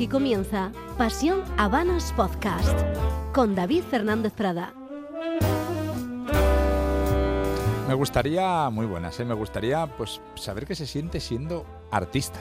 Aquí 0.00 0.08
comienza 0.08 0.72
Pasión 0.96 1.42
Habanos 1.58 2.14
Podcast 2.16 2.72
con 3.34 3.54
David 3.54 3.82
Fernández 3.82 4.32
Prada. 4.32 4.72
Me 7.86 7.92
gustaría, 7.92 8.70
muy 8.70 8.86
buenas, 8.86 9.20
¿eh? 9.20 9.26
me 9.26 9.34
gustaría 9.34 9.86
pues 9.98 10.22
saber 10.36 10.64
qué 10.64 10.74
se 10.74 10.86
siente 10.86 11.20
siendo 11.20 11.66
artista. 11.90 12.38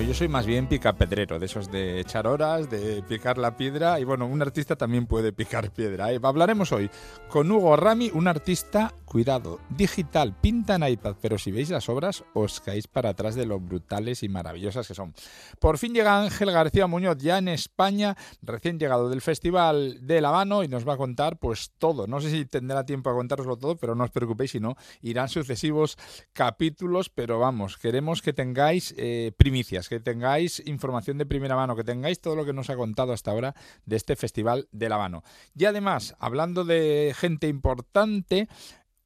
Pues 0.00 0.08
yo 0.08 0.14
soy 0.14 0.28
más 0.28 0.46
bien 0.46 0.66
picapedrero, 0.66 1.38
de 1.38 1.44
esos 1.44 1.70
de 1.70 2.00
echar 2.00 2.26
horas, 2.26 2.70
de 2.70 3.02
picar 3.02 3.36
la 3.36 3.54
piedra 3.54 4.00
y 4.00 4.04
bueno, 4.04 4.26
un 4.26 4.40
artista 4.40 4.74
también 4.74 5.04
puede 5.04 5.30
picar 5.30 5.70
piedra. 5.74 6.10
¿eh? 6.10 6.18
Hablaremos 6.22 6.72
hoy 6.72 6.88
con 7.28 7.52
Hugo 7.52 7.76
Rami, 7.76 8.10
un 8.14 8.26
artista, 8.26 8.94
cuidado, 9.04 9.60
digital, 9.68 10.34
pinta 10.40 10.76
en 10.76 10.88
iPad, 10.88 11.16
pero 11.20 11.36
si 11.36 11.52
veis 11.52 11.68
las 11.68 11.90
obras 11.90 12.24
os 12.32 12.60
caéis 12.60 12.86
para 12.86 13.10
atrás 13.10 13.34
de 13.34 13.44
lo 13.44 13.60
brutales 13.60 14.22
y 14.22 14.30
maravillosas 14.30 14.88
que 14.88 14.94
son. 14.94 15.12
Por 15.58 15.76
fin 15.76 15.92
llega 15.92 16.22
Ángel 16.22 16.50
García 16.50 16.86
Muñoz 16.86 17.18
ya 17.18 17.36
en 17.36 17.48
España, 17.48 18.16
recién 18.40 18.78
llegado 18.78 19.10
del 19.10 19.20
Festival 19.20 19.98
de 20.06 20.22
La 20.22 20.30
Habano 20.30 20.64
y 20.64 20.68
nos 20.68 20.88
va 20.88 20.94
a 20.94 20.96
contar 20.96 21.38
pues 21.38 21.72
todo. 21.76 22.06
No 22.06 22.22
sé 22.22 22.30
si 22.30 22.46
tendrá 22.46 22.86
tiempo 22.86 23.10
a 23.10 23.14
contároslo 23.14 23.58
todo, 23.58 23.76
pero 23.76 23.94
no 23.94 24.04
os 24.04 24.10
preocupéis, 24.10 24.52
si 24.52 24.60
no, 24.60 24.76
irán 25.02 25.28
sucesivos 25.28 25.98
capítulos, 26.32 27.10
pero 27.10 27.38
vamos, 27.38 27.76
queremos 27.76 28.22
que 28.22 28.32
tengáis 28.32 28.94
eh, 28.96 29.32
primicias 29.36 29.89
que 29.90 29.98
tengáis 29.98 30.62
información 30.66 31.18
de 31.18 31.26
primera 31.26 31.56
mano, 31.56 31.74
que 31.74 31.82
tengáis 31.82 32.20
todo 32.20 32.36
lo 32.36 32.44
que 32.44 32.52
nos 32.52 32.70
ha 32.70 32.76
contado 32.76 33.12
hasta 33.12 33.32
ahora 33.32 33.56
de 33.86 33.96
este 33.96 34.14
Festival 34.14 34.68
de 34.70 34.88
La 34.88 34.94
Habano. 34.94 35.24
Y 35.56 35.64
además, 35.64 36.14
hablando 36.20 36.64
de 36.64 37.12
gente 37.18 37.48
importante, 37.48 38.46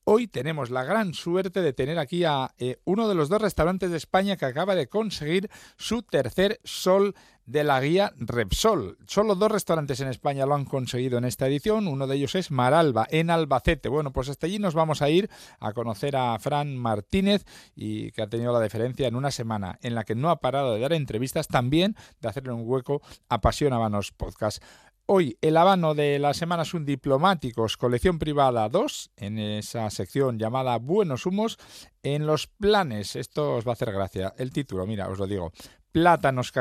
Hoy 0.06 0.26
tenemos 0.26 0.68
la 0.68 0.84
gran 0.84 1.14
suerte 1.14 1.62
de 1.62 1.72
tener 1.72 1.98
aquí 1.98 2.24
a 2.24 2.54
eh, 2.58 2.76
uno 2.84 3.08
de 3.08 3.14
los 3.14 3.30
dos 3.30 3.40
restaurantes 3.40 3.90
de 3.90 3.96
España 3.96 4.36
que 4.36 4.44
acaba 4.44 4.74
de 4.74 4.86
conseguir 4.86 5.48
su 5.78 6.02
tercer 6.02 6.60
sol 6.62 7.14
de 7.46 7.64
la 7.64 7.80
guía 7.80 8.12
Repsol. 8.18 8.98
Solo 9.06 9.34
dos 9.34 9.50
restaurantes 9.50 10.00
en 10.00 10.08
España 10.08 10.44
lo 10.44 10.56
han 10.56 10.66
conseguido 10.66 11.16
en 11.16 11.24
esta 11.24 11.46
edición. 11.46 11.88
Uno 11.88 12.06
de 12.06 12.16
ellos 12.16 12.34
es 12.34 12.50
Maralba, 12.50 13.06
en 13.10 13.30
Albacete. 13.30 13.88
Bueno, 13.88 14.12
pues 14.12 14.28
hasta 14.28 14.46
allí 14.46 14.58
nos 14.58 14.74
vamos 14.74 15.00
a 15.00 15.08
ir 15.08 15.30
a 15.58 15.72
conocer 15.72 16.16
a 16.16 16.38
Fran 16.38 16.76
Martínez 16.76 17.46
y 17.74 18.12
que 18.12 18.20
ha 18.20 18.28
tenido 18.28 18.52
la 18.52 18.60
deferencia 18.60 19.08
en 19.08 19.16
una 19.16 19.30
semana 19.30 19.78
en 19.80 19.94
la 19.94 20.04
que 20.04 20.14
no 20.14 20.28
ha 20.28 20.40
parado 20.40 20.74
de 20.74 20.80
dar 20.80 20.92
entrevistas, 20.92 21.48
también 21.48 21.96
de 22.20 22.28
hacerle 22.28 22.52
un 22.52 22.64
hueco 22.66 23.00
a 23.30 23.40
Pasión 23.40 23.72
Habanos 23.72 24.12
Podcast. 24.12 24.62
Hoy 25.06 25.36
el 25.42 25.58
habano 25.58 25.94
de 25.94 26.18
la 26.18 26.32
semana 26.32 26.64
son 26.64 26.86
diplomáticos, 26.86 27.76
colección 27.76 28.18
privada 28.18 28.70
2, 28.70 29.10
en 29.18 29.38
esa 29.38 29.90
sección 29.90 30.38
llamada 30.38 30.78
Buenos 30.78 31.26
Humos, 31.26 31.58
en 32.02 32.26
los 32.26 32.46
planes. 32.46 33.14
Esto 33.14 33.56
os 33.56 33.66
va 33.66 33.72
a 33.72 33.74
hacer 33.74 33.92
gracia. 33.92 34.32
El 34.38 34.50
título, 34.50 34.86
mira, 34.86 35.10
os 35.10 35.18
lo 35.18 35.26
digo. 35.26 35.52
Plátanos, 35.92 36.52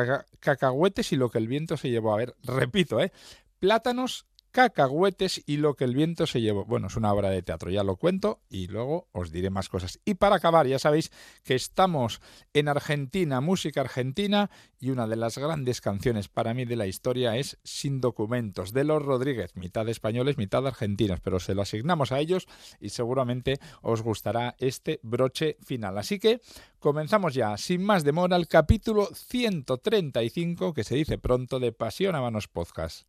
cacahuetes 0.42 1.14
y 1.14 1.16
lo 1.16 1.30
que 1.30 1.38
el 1.38 1.48
viento 1.48 1.78
se 1.78 1.90
llevó. 1.90 2.14
A 2.14 2.18
ver, 2.18 2.36
repito, 2.44 3.00
¿eh? 3.00 3.14
Plátanos, 3.60 4.26
cacahuetes 4.54 5.44
y 5.48 5.58
lo 5.58 5.76
que 5.76 5.84
el 5.84 5.96
viento 5.96 6.28
se 6.28 6.40
llevó. 6.40 6.64
Bueno, 6.64 6.88
es 6.88 6.96
una 6.96 7.12
obra 7.12 7.30
de 7.30 7.42
teatro, 7.42 7.72
ya 7.72 7.84
lo 7.84 7.98
cuento 7.98 8.40
y 8.50 8.68
luego 8.68 9.10
os 9.12 9.32
diré 9.32 9.50
más 9.50 9.68
cosas. 9.68 10.00
Y 10.06 10.14
para 10.14 10.38
acabar, 10.38 10.68
ya 10.68 10.78
sabéis 10.80 11.12
que 11.44 11.56
estamos 11.56 12.22
en 12.54 12.68
Argentina, 12.68 13.42
música 13.42 13.82
argentina, 13.82 14.52
y 14.80 14.92
una 14.92 15.08
de 15.08 15.16
las 15.16 15.38
grandes 15.38 15.82
canciones 15.82 16.28
para 16.28 16.54
mí 16.54 16.66
de 16.66 16.76
la 16.76 16.86
historia 16.86 17.36
es 17.36 17.58
Sin 17.64 18.00
documentos, 18.00 18.74
de 18.74 18.84
los 18.84 19.02
Rodríguez, 19.02 19.56
mitad 19.56 19.90
españoles, 19.90 20.38
mitad 20.38 20.66
argentinos, 20.68 21.20
pero 21.20 21.40
se 21.40 21.56
lo 21.56 21.64
asignamos 21.64 22.12
a 22.12 22.20
ellos 22.20 22.48
y 22.80 22.90
seguramente 22.90 23.60
os 23.82 24.04
gustará 24.04 24.56
este 24.60 25.00
broche 25.02 25.58
final. 25.64 25.98
Así 25.98 26.20
que 26.20 26.42
comenzamos 26.80 27.34
ya, 27.34 27.58
sin 27.58 27.84
más 27.84 28.04
demora, 28.04 28.36
el 28.36 28.48
capítulo 28.48 29.08
135, 29.14 30.74
que 30.74 30.84
se 30.84 30.96
dice 30.96 31.18
pronto, 31.18 31.60
de 31.60 31.72
Pasión 31.72 32.14
a 32.16 32.22
Manos 32.22 32.48
Podcast. 32.48 33.08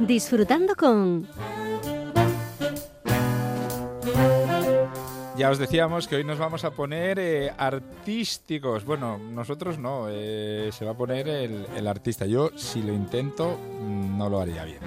Disfrutando 0.00 0.74
con... 0.76 1.26
Ya 5.36 5.50
os 5.50 5.58
decíamos 5.58 6.06
que 6.06 6.16
hoy 6.16 6.24
nos 6.24 6.38
vamos 6.38 6.64
a 6.64 6.70
poner 6.70 7.18
eh, 7.18 7.52
artísticos. 7.56 8.84
Bueno, 8.84 9.18
nosotros 9.18 9.78
no, 9.78 10.06
eh, 10.08 10.70
se 10.72 10.84
va 10.84 10.92
a 10.92 10.96
poner 10.96 11.26
el, 11.28 11.66
el 11.74 11.86
artista. 11.88 12.26
Yo, 12.26 12.50
si 12.56 12.82
lo 12.82 12.92
intento, 12.92 13.58
mm, 13.80 14.16
no 14.16 14.28
lo 14.28 14.40
haría 14.40 14.64
bien. 14.64 14.78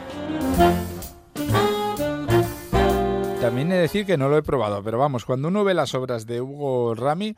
También 3.42 3.72
he 3.72 3.76
de 3.76 3.82
decir 3.82 4.06
que 4.06 4.18
no 4.18 4.30
lo 4.30 4.38
he 4.38 4.44
probado, 4.44 4.84
pero 4.84 4.98
vamos, 4.98 5.24
cuando 5.24 5.48
uno 5.48 5.64
ve 5.64 5.74
las 5.74 5.94
obras 5.94 6.26
de 6.26 6.42
Hugo 6.42 6.96
Rami 6.96 7.36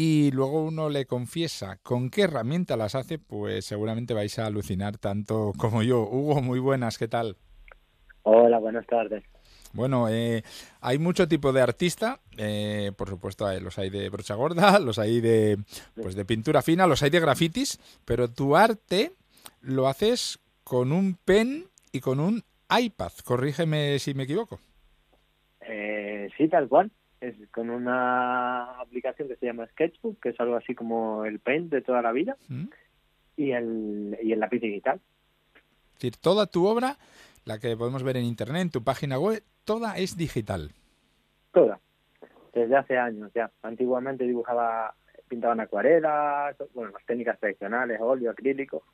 y 0.00 0.30
luego 0.30 0.62
uno 0.62 0.90
le 0.90 1.06
confiesa 1.06 1.80
con 1.82 2.08
qué 2.08 2.22
herramienta 2.22 2.76
las 2.76 2.94
hace, 2.94 3.18
pues 3.18 3.64
seguramente 3.64 4.14
vais 4.14 4.38
a 4.38 4.46
alucinar 4.46 4.96
tanto 4.96 5.52
como 5.58 5.82
yo. 5.82 6.02
Hugo, 6.02 6.40
muy 6.40 6.60
buenas, 6.60 6.98
¿qué 6.98 7.08
tal? 7.08 7.36
Hola, 8.22 8.60
buenas 8.60 8.86
tardes. 8.86 9.24
Bueno, 9.72 10.08
eh, 10.08 10.44
hay 10.80 11.00
mucho 11.00 11.26
tipo 11.26 11.52
de 11.52 11.62
artista, 11.62 12.20
eh, 12.36 12.92
por 12.96 13.08
supuesto 13.08 13.52
los 13.58 13.76
hay 13.76 13.90
de 13.90 14.08
brocha 14.08 14.36
gorda, 14.36 14.78
los 14.78 15.00
hay 15.00 15.20
de, 15.20 15.58
pues 16.00 16.14
de 16.14 16.24
pintura 16.24 16.62
fina, 16.62 16.86
los 16.86 17.02
hay 17.02 17.10
de 17.10 17.18
grafitis, 17.18 17.80
pero 18.04 18.30
tu 18.30 18.54
arte 18.54 19.10
lo 19.62 19.88
haces 19.88 20.38
con 20.62 20.92
un 20.92 21.16
pen 21.24 21.64
y 21.90 21.98
con 21.98 22.20
un 22.20 22.44
iPad. 22.70 23.10
Corrígeme 23.24 23.98
si 23.98 24.14
me 24.14 24.22
equivoco. 24.22 24.60
Eh, 25.62 26.28
sí, 26.36 26.46
tal 26.46 26.68
cual. 26.68 26.92
Es 27.20 27.34
con 27.50 27.70
una 27.70 28.80
aplicación 28.80 29.28
que 29.28 29.36
se 29.36 29.46
llama 29.46 29.66
Sketchbook, 29.66 30.20
que 30.20 30.28
es 30.30 30.40
algo 30.40 30.56
así 30.56 30.74
como 30.74 31.24
el 31.24 31.40
Paint 31.40 31.70
de 31.70 31.82
toda 31.82 32.00
la 32.02 32.12
vida, 32.12 32.36
¿Mm? 32.48 32.66
y, 33.36 33.50
el, 33.52 34.18
y 34.22 34.32
el 34.32 34.40
lápiz 34.40 34.60
digital. 34.60 35.00
Es 35.88 35.94
decir, 35.94 36.16
toda 36.16 36.46
tu 36.46 36.66
obra, 36.66 36.96
la 37.44 37.58
que 37.58 37.76
podemos 37.76 38.02
ver 38.02 38.16
en 38.16 38.24
internet, 38.24 38.62
en 38.62 38.70
tu 38.70 38.84
página 38.84 39.18
web, 39.18 39.42
toda 39.64 39.98
es 39.98 40.16
digital. 40.16 40.70
Toda. 41.52 41.80
Desde 42.54 42.76
hace 42.76 42.96
años 42.96 43.32
ya. 43.34 43.50
Antiguamente 43.62 44.24
dibujaba, 44.24 44.94
pintaba 45.28 45.54
en 45.54 45.60
acuarelas, 45.60 46.56
bueno, 46.74 46.92
las 46.92 47.04
técnicas 47.04 47.38
tradicionales, 47.40 47.98
óleo, 48.00 48.30
acrílico, 48.30 48.84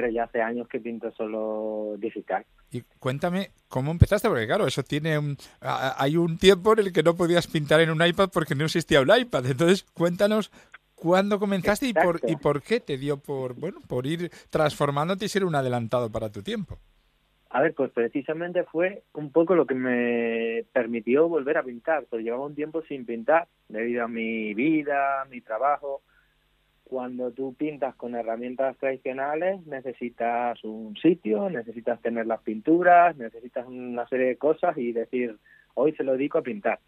pero 0.00 0.12
ya 0.12 0.22
hace 0.22 0.40
años 0.40 0.68
que 0.68 0.78
pinto 0.78 1.10
solo 1.10 1.96
digital. 1.98 2.46
Y 2.70 2.82
cuéntame 3.00 3.50
cómo 3.66 3.90
empezaste, 3.90 4.28
porque 4.28 4.46
claro, 4.46 4.64
eso 4.68 4.84
tiene 4.84 5.18
un, 5.18 5.36
a- 5.60 6.00
hay 6.00 6.16
un 6.16 6.38
tiempo 6.38 6.72
en 6.74 6.78
el 6.86 6.92
que 6.92 7.02
no 7.02 7.16
podías 7.16 7.48
pintar 7.48 7.80
en 7.80 7.90
un 7.90 8.06
iPad 8.06 8.30
porque 8.32 8.54
no 8.54 8.64
existía 8.66 9.00
un 9.00 9.10
iPad. 9.12 9.44
Entonces, 9.46 9.82
cuéntanos 9.94 10.52
cuándo 10.94 11.40
comenzaste 11.40 11.86
y 11.88 11.94
por, 11.94 12.20
y 12.28 12.36
por 12.36 12.62
qué 12.62 12.78
te 12.78 12.96
dio 12.96 13.16
por, 13.16 13.54
bueno, 13.54 13.80
por 13.88 14.06
ir 14.06 14.30
transformándote 14.50 15.24
y 15.24 15.28
ser 15.28 15.44
un 15.44 15.56
adelantado 15.56 16.08
para 16.12 16.30
tu 16.30 16.44
tiempo. 16.44 16.78
A 17.50 17.60
ver, 17.60 17.74
pues 17.74 17.90
precisamente 17.90 18.62
fue 18.62 19.02
un 19.14 19.32
poco 19.32 19.56
lo 19.56 19.66
que 19.66 19.74
me 19.74 20.64
permitió 20.72 21.28
volver 21.28 21.58
a 21.58 21.64
pintar, 21.64 22.04
porque 22.08 22.22
llevaba 22.22 22.46
un 22.46 22.54
tiempo 22.54 22.82
sin 22.82 23.04
pintar 23.04 23.48
debido 23.68 24.04
a 24.04 24.08
mi 24.08 24.54
vida, 24.54 25.24
mi 25.28 25.40
trabajo. 25.40 26.02
Cuando 26.88 27.32
tú 27.32 27.54
pintas 27.54 27.94
con 27.96 28.14
herramientas 28.14 28.74
tradicionales, 28.78 29.64
necesitas 29.66 30.64
un 30.64 30.96
sitio, 30.96 31.50
necesitas 31.50 32.00
tener 32.00 32.26
las 32.26 32.40
pinturas, 32.40 33.14
necesitas 33.14 33.66
una 33.66 34.08
serie 34.08 34.28
de 34.28 34.36
cosas 34.38 34.76
y 34.78 34.92
decir, 34.92 35.36
hoy 35.74 35.92
se 35.92 36.02
lo 36.02 36.12
dedico 36.12 36.38
a 36.38 36.42
pintar. 36.42 36.80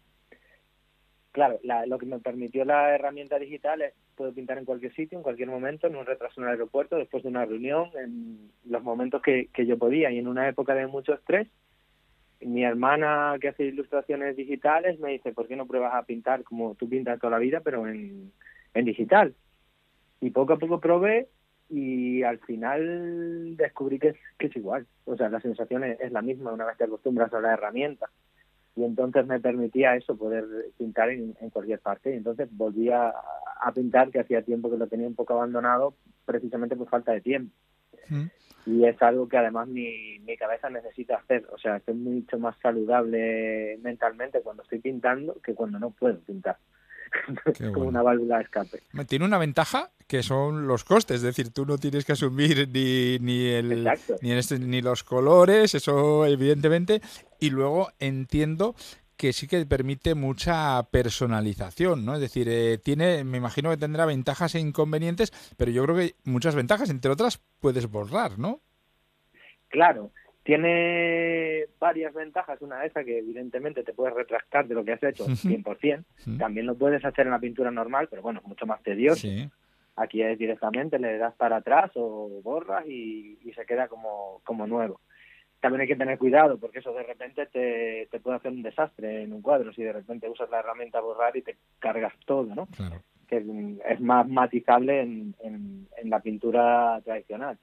Claro, 1.31 1.59
la- 1.61 1.85
lo 1.85 1.99
que 1.99 2.07
me 2.07 2.19
permitió 2.19 2.65
la 2.65 2.95
herramienta 2.95 3.37
digital 3.37 3.83
es 3.83 3.93
puedo 4.15 4.33
pintar 4.33 4.57
en 4.57 4.65
cualquier 4.65 4.91
sitio, 4.95 5.19
en 5.19 5.23
cualquier 5.23 5.49
momento, 5.49 5.85
en 5.85 5.95
un 5.95 6.05
retraso 6.05 6.41
en 6.41 6.47
el 6.47 6.53
aeropuerto, 6.53 6.95
después 6.95 7.21
de 7.21 7.29
una 7.29 7.45
reunión, 7.45 7.91
en 7.95 8.51
los 8.65 8.81
momentos 8.81 9.21
que, 9.21 9.49
yo 9.55 9.77
podía 9.77 10.09
y 10.09 10.17
en 10.17 10.27
una 10.27 10.49
época 10.49 10.73
de 10.73 10.87
mucho 10.87 11.13
estrés, 11.13 11.47
mi 12.39 12.63
hermana 12.63 13.37
que 13.39 13.49
hace 13.49 13.65
ilustraciones 13.65 14.35
digitales 14.35 14.99
me 14.99 15.11
dice, 15.11 15.31
¿por 15.31 15.47
qué 15.47 15.55
no 15.55 15.67
pruebas 15.67 15.93
a 15.93 16.03
pintar 16.03 16.43
como 16.43 16.73
tú 16.73 16.89
pintas 16.89 17.19
toda 17.19 17.31
la 17.31 17.37
vida, 17.37 17.61
pero 17.63 17.85
en 17.87 18.31
digital? 18.73 19.35
Y 20.21 20.29
poco 20.29 20.53
a 20.53 20.59
poco 20.59 20.79
probé 20.79 21.27
y 21.71 22.21
al 22.23 22.39
final 22.39 23.55
descubrí 23.57 23.97
que 23.97 24.09
es, 24.09 24.17
que 24.37 24.47
es 24.47 24.55
igual. 24.55 24.85
O 25.05 25.17
sea, 25.17 25.29
la 25.29 25.39
sensación 25.39 25.83
es, 25.83 26.11
la 26.11 26.21
misma 26.21 26.53
una 26.53 26.65
vez 26.65 26.77
te 26.77 26.83
acostumbras 26.83 27.33
a 27.33 27.41
la 27.41 27.53
herramienta. 27.53 28.07
Y 28.75 28.83
entonces 28.83 29.25
me 29.25 29.39
permitía 29.39 29.95
eso, 29.95 30.15
poder 30.15 30.45
pintar 30.77 31.09
en, 31.09 31.33
cualquier 31.51 31.79
parte. 31.79 32.13
Y 32.13 32.17
entonces 32.17 32.49
volví 32.51 32.89
a, 32.89 33.13
pintar, 33.73 34.11
que 34.11 34.19
hacía 34.19 34.43
tiempo 34.43 34.69
que 34.69 34.77
lo 34.77 34.87
tenía 34.87 35.07
un 35.07 35.15
poco 35.15 35.33
abandonado, 35.33 35.95
precisamente 36.25 36.75
por 36.75 36.89
falta 36.89 37.13
de 37.13 37.21
tiempo. 37.21 37.53
Y 38.65 38.85
es 38.85 39.01
algo 39.01 39.27
que 39.29 39.37
además 39.37 39.67
mi, 39.69 40.19
mi 40.19 40.37
cabeza 40.37 40.69
necesita 40.69 41.17
hacer. 41.17 41.47
O 41.51 41.57
sea, 41.57 41.77
estoy 41.77 41.95
mucho 41.95 42.37
más 42.37 42.55
saludable 42.61 43.79
mentalmente 43.81 44.41
cuando 44.41 44.63
estoy 44.63 44.79
pintando 44.79 45.39
que 45.41 45.55
cuando 45.55 45.79
no 45.79 45.91
puedo 45.91 46.19
pintar. 46.19 46.57
como 47.73 47.87
una 47.87 48.01
válvula 48.01 48.37
de 48.37 48.43
escape. 48.43 48.81
Tiene 49.07 49.25
una 49.25 49.37
ventaja 49.37 49.91
que 50.07 50.23
son 50.23 50.67
los 50.67 50.83
costes, 50.83 51.17
es 51.17 51.21
decir, 51.21 51.53
tú 51.53 51.65
no 51.65 51.77
tienes 51.77 52.03
que 52.03 52.11
asumir 52.11 52.67
ni, 52.67 53.17
ni, 53.19 53.47
el, 53.47 53.89
ni, 54.21 54.31
este, 54.33 54.59
ni 54.59 54.81
los 54.81 55.03
colores, 55.03 55.73
eso 55.73 56.25
evidentemente, 56.25 57.01
y 57.39 57.49
luego 57.49 57.89
entiendo 57.99 58.75
que 59.15 59.33
sí 59.33 59.47
que 59.47 59.65
permite 59.65 60.15
mucha 60.15 60.81
personalización, 60.89 62.03
¿no? 62.05 62.15
Es 62.15 62.21
decir, 62.21 62.47
eh, 62.49 62.79
tiene, 62.79 63.23
me 63.23 63.37
imagino 63.37 63.69
que 63.69 63.77
tendrá 63.77 64.05
ventajas 64.05 64.55
e 64.55 64.59
inconvenientes, 64.59 65.31
pero 65.57 65.71
yo 65.71 65.83
creo 65.83 65.95
que 65.95 66.15
muchas 66.23 66.55
ventajas, 66.55 66.89
entre 66.89 67.11
otras, 67.11 67.39
puedes 67.59 67.85
borrar, 67.85 68.39
¿no? 68.39 68.61
Claro, 69.69 70.11
tiene 70.51 71.65
varias 71.79 72.13
ventajas. 72.13 72.61
Una 72.61 72.81
de 72.81 72.87
esas 72.87 73.05
que 73.05 73.19
evidentemente 73.19 73.83
te 73.83 73.93
puedes 73.93 74.13
retractar 74.13 74.67
de 74.67 74.75
lo 74.75 74.83
que 74.83 74.91
has 74.91 75.01
hecho 75.01 75.25
100%. 75.25 76.03
También 76.37 76.65
lo 76.65 76.75
puedes 76.75 77.05
hacer 77.05 77.25
en 77.25 77.31
la 77.31 77.39
pintura 77.39 77.71
normal, 77.71 78.09
pero 78.09 78.21
bueno, 78.21 78.41
mucho 78.43 78.65
más 78.65 78.83
tedioso. 78.83 79.29
Aquí 79.95 80.21
es 80.21 80.37
directamente, 80.37 80.99
le 80.99 81.17
das 81.17 81.33
para 81.35 81.57
atrás 81.57 81.91
o 81.95 82.41
borras 82.43 82.85
y, 82.85 83.37
se 83.55 83.65
queda 83.65 83.87
como, 83.87 84.41
como 84.43 84.67
nuevo. 84.67 84.99
También 85.61 85.81
hay 85.81 85.87
que 85.87 85.95
tener 85.95 86.17
cuidado 86.17 86.57
porque 86.57 86.79
eso 86.79 86.91
de 86.91 87.03
repente 87.03 87.45
te, 87.45 88.09
te 88.11 88.19
puede 88.19 88.35
hacer 88.35 88.51
un 88.51 88.61
desastre 88.61 89.23
en 89.23 89.31
un 89.31 89.41
cuadro 89.41 89.71
si 89.71 89.83
de 89.83 89.93
repente 89.93 90.27
usas 90.27 90.49
la 90.49 90.59
herramienta 90.59 90.99
borrar 90.99 91.37
y 91.37 91.43
te 91.43 91.55
cargas 91.79 92.13
todo, 92.25 92.53
¿no? 92.53 92.67
Que 93.29 93.37
es 93.87 94.01
más 94.01 94.27
matizable 94.27 94.99
en, 94.99 95.33
en 95.39 96.09
la 96.09 96.19
pintura 96.19 96.99
tradicional 97.05 97.57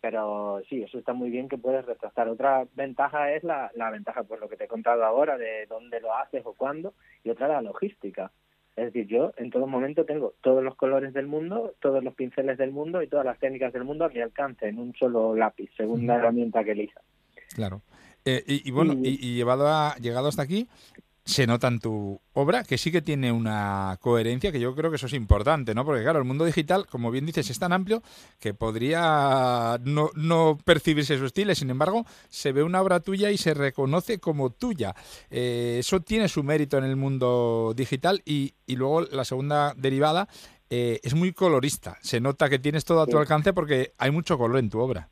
pero 0.00 0.60
sí, 0.68 0.82
eso 0.82 0.98
está 0.98 1.12
muy 1.12 1.30
bien 1.30 1.48
que 1.48 1.58
puedes 1.58 1.84
retrasar. 1.84 2.28
Otra 2.28 2.66
ventaja 2.74 3.32
es 3.32 3.42
la, 3.44 3.70
la 3.74 3.90
ventaja, 3.90 4.22
pues 4.22 4.40
lo 4.40 4.48
que 4.48 4.56
te 4.56 4.64
he 4.64 4.68
contado 4.68 5.04
ahora, 5.04 5.36
de 5.36 5.66
dónde 5.66 6.00
lo 6.00 6.14
haces 6.14 6.42
o 6.44 6.54
cuándo, 6.54 6.94
y 7.24 7.30
otra 7.30 7.48
la 7.48 7.62
logística. 7.62 8.30
Es 8.76 8.92
decir, 8.92 9.08
yo 9.08 9.32
en 9.36 9.50
todo 9.50 9.66
momento 9.66 10.04
tengo 10.04 10.34
todos 10.40 10.62
los 10.62 10.76
colores 10.76 11.12
del 11.12 11.26
mundo, 11.26 11.74
todos 11.80 12.04
los 12.04 12.14
pinceles 12.14 12.58
del 12.58 12.70
mundo 12.70 13.02
y 13.02 13.08
todas 13.08 13.26
las 13.26 13.38
técnicas 13.40 13.72
del 13.72 13.82
mundo 13.82 14.04
a 14.04 14.08
mi 14.08 14.20
alcance 14.20 14.68
en 14.68 14.78
un 14.78 14.94
solo 14.94 15.34
lápiz, 15.34 15.68
según 15.76 16.06
la 16.06 16.14
herramienta 16.14 16.62
que 16.62 16.72
elija. 16.72 17.00
Claro. 17.54 17.82
Eh, 18.24 18.44
y, 18.46 18.70
bueno, 18.70 18.92
y, 19.02 19.18
y, 19.20 19.34
llevado 19.34 19.66
a, 19.66 19.96
llegado 19.96 20.28
hasta 20.28 20.42
aquí, 20.42 20.68
se 21.28 21.46
nota 21.46 21.68
en 21.68 21.78
tu 21.78 22.18
obra 22.32 22.64
que 22.64 22.78
sí 22.78 22.90
que 22.90 23.02
tiene 23.02 23.30
una 23.30 23.98
coherencia, 24.00 24.50
que 24.50 24.60
yo 24.60 24.74
creo 24.74 24.90
que 24.90 24.96
eso 24.96 25.08
es 25.08 25.12
importante, 25.12 25.74
¿no? 25.74 25.84
Porque 25.84 26.02
claro, 26.02 26.20
el 26.20 26.24
mundo 26.24 26.46
digital, 26.46 26.86
como 26.86 27.10
bien 27.10 27.26
dices, 27.26 27.50
es 27.50 27.58
tan 27.58 27.74
amplio 27.74 28.02
que 28.40 28.54
podría 28.54 29.78
no, 29.84 30.08
no 30.14 30.56
percibirse 30.64 31.18
su 31.18 31.26
estilo, 31.26 31.54
sin 31.54 31.68
embargo, 31.68 32.06
se 32.30 32.52
ve 32.52 32.62
una 32.62 32.80
obra 32.80 33.00
tuya 33.00 33.30
y 33.30 33.36
se 33.36 33.52
reconoce 33.52 34.18
como 34.20 34.48
tuya. 34.48 34.94
Eh, 35.30 35.76
eso 35.80 36.00
tiene 36.00 36.28
su 36.28 36.42
mérito 36.42 36.78
en 36.78 36.84
el 36.84 36.96
mundo 36.96 37.74
digital 37.76 38.22
y, 38.24 38.54
y 38.66 38.76
luego 38.76 39.02
la 39.02 39.26
segunda 39.26 39.74
derivada 39.76 40.28
eh, 40.70 40.98
es 41.02 41.14
muy 41.14 41.32
colorista. 41.32 41.98
Se 42.00 42.20
nota 42.20 42.48
que 42.48 42.58
tienes 42.58 42.86
todo 42.86 43.02
a 43.02 43.06
tu 43.06 43.18
alcance 43.18 43.52
porque 43.52 43.92
hay 43.98 44.10
mucho 44.10 44.38
color 44.38 44.60
en 44.60 44.70
tu 44.70 44.80
obra. 44.80 45.10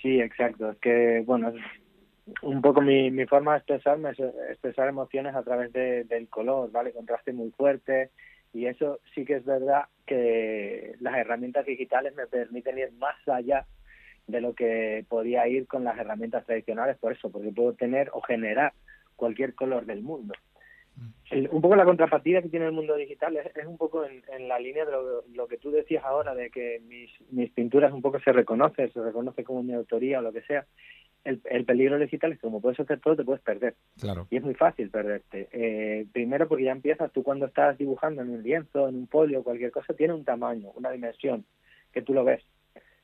Sí, 0.00 0.18
exacto. 0.18 0.70
Es 0.70 0.78
que, 0.78 1.22
bueno, 1.26 1.52
un 2.42 2.62
poco 2.62 2.80
mi, 2.80 3.10
mi 3.10 3.26
forma 3.26 3.52
de 3.52 3.58
expresarme 3.58 4.10
es 4.10 4.20
expresar 4.50 4.88
emociones 4.88 5.34
a 5.34 5.42
través 5.42 5.72
de, 5.72 6.04
del 6.04 6.28
color, 6.28 6.70
¿vale? 6.70 6.92
Contraste 6.92 7.32
muy 7.32 7.50
fuerte 7.50 8.10
y 8.52 8.66
eso 8.66 9.00
sí 9.14 9.24
que 9.24 9.36
es 9.36 9.44
verdad 9.44 9.84
que 10.06 10.94
las 11.00 11.16
herramientas 11.16 11.66
digitales 11.66 12.14
me 12.14 12.26
permiten 12.26 12.78
ir 12.78 12.92
más 12.92 13.16
allá 13.28 13.66
de 14.26 14.40
lo 14.40 14.54
que 14.54 15.04
podía 15.08 15.46
ir 15.48 15.66
con 15.66 15.84
las 15.84 15.98
herramientas 15.98 16.44
tradicionales, 16.44 16.98
por 16.98 17.12
eso, 17.12 17.30
porque 17.30 17.50
puedo 17.50 17.72
tener 17.74 18.10
o 18.12 18.20
generar 18.20 18.72
cualquier 19.16 19.54
color 19.54 19.86
del 19.86 20.02
mundo. 20.02 20.34
un 21.50 21.60
poco 21.60 21.76
la 21.76 21.84
contrapartida 21.84 22.42
que 22.42 22.50
tiene 22.50 22.66
el 22.66 22.72
mundo 22.72 22.94
digital 22.94 23.36
es, 23.36 23.66
un 23.66 23.78
poco 23.78 24.04
en, 24.04 24.22
en, 24.32 24.48
la 24.48 24.58
línea 24.58 24.84
de 24.84 24.92
lo, 24.92 25.24
lo, 25.34 25.48
que 25.48 25.56
tú 25.56 25.70
decías 25.70 26.04
ahora, 26.04 26.34
de 26.34 26.50
que 26.50 26.80
mis, 26.86 27.10
mis 27.30 27.50
pinturas 27.52 27.92
un 27.92 28.02
poco 28.02 28.20
se 28.20 28.32
reconocen, 28.32 28.92
se 28.92 29.02
reconoce 29.02 29.44
como 29.44 29.62
mi 29.62 29.72
autoría 29.72 30.18
o 30.18 30.22
lo 30.22 30.32
que 30.32 30.42
sea, 30.42 30.66
el, 31.28 31.40
el, 31.44 31.64
peligro 31.64 31.98
digital 31.98 32.32
es 32.32 32.38
que 32.38 32.46
como 32.46 32.60
puedes 32.60 32.80
hacer 32.80 33.00
todo, 33.00 33.16
te 33.16 33.24
puedes 33.24 33.42
perder. 33.42 33.74
Claro. 34.00 34.26
Y 34.30 34.36
es 34.36 34.42
muy 34.42 34.54
fácil 34.54 34.90
perderte. 34.90 35.48
Eh, 35.52 36.06
primero 36.12 36.48
porque 36.48 36.64
ya 36.64 36.72
empiezas, 36.72 37.12
tú 37.12 37.22
cuando 37.22 37.46
estás 37.46 37.76
dibujando 37.78 38.22
en 38.22 38.30
un 38.30 38.42
lienzo, 38.42 38.88
en 38.88 38.96
un 38.96 39.06
polio, 39.06 39.42
cualquier 39.42 39.70
cosa, 39.70 39.94
tiene 39.94 40.14
un 40.14 40.24
tamaño, 40.24 40.70
una 40.74 40.90
dimensión, 40.90 41.44
que 41.92 42.02
tú 42.02 42.14
lo 42.14 42.24
ves. 42.24 42.42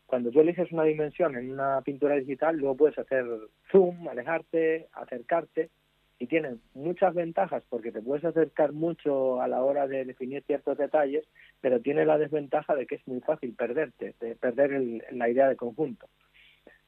Cuando 0.06 0.30
tú 0.30 0.40
eliges 0.40 0.70
una 0.72 0.84
dimensión 0.84 1.36
en 1.36 1.52
una 1.52 1.80
pintura 1.82 2.14
digital, 2.14 2.56
luego 2.56 2.76
puedes 2.76 2.98
hacer 2.98 3.24
zoom, 3.70 4.08
alejarte, 4.08 4.88
acercarte, 4.92 5.70
y 6.18 6.26
tiene 6.26 6.56
muchas 6.74 7.14
ventajas 7.14 7.64
porque 7.68 7.90
te 7.90 8.00
puedes 8.00 8.24
acercar 8.24 8.72
mucho 8.72 9.40
a 9.40 9.48
la 9.48 9.62
hora 9.62 9.86
de 9.86 10.04
definir 10.04 10.42
ciertos 10.44 10.78
detalles, 10.78 11.26
pero 11.60 11.80
tiene 11.80 12.06
la 12.06 12.18
desventaja 12.18 12.74
de 12.74 12.86
que 12.86 12.94
es 12.94 13.06
muy 13.08 13.20
fácil 13.20 13.54
perderte, 13.54 14.14
de 14.20 14.36
perder 14.36 14.72
el, 14.72 15.02
la 15.10 15.28
idea 15.28 15.48
de 15.48 15.56
conjunto. 15.56 16.08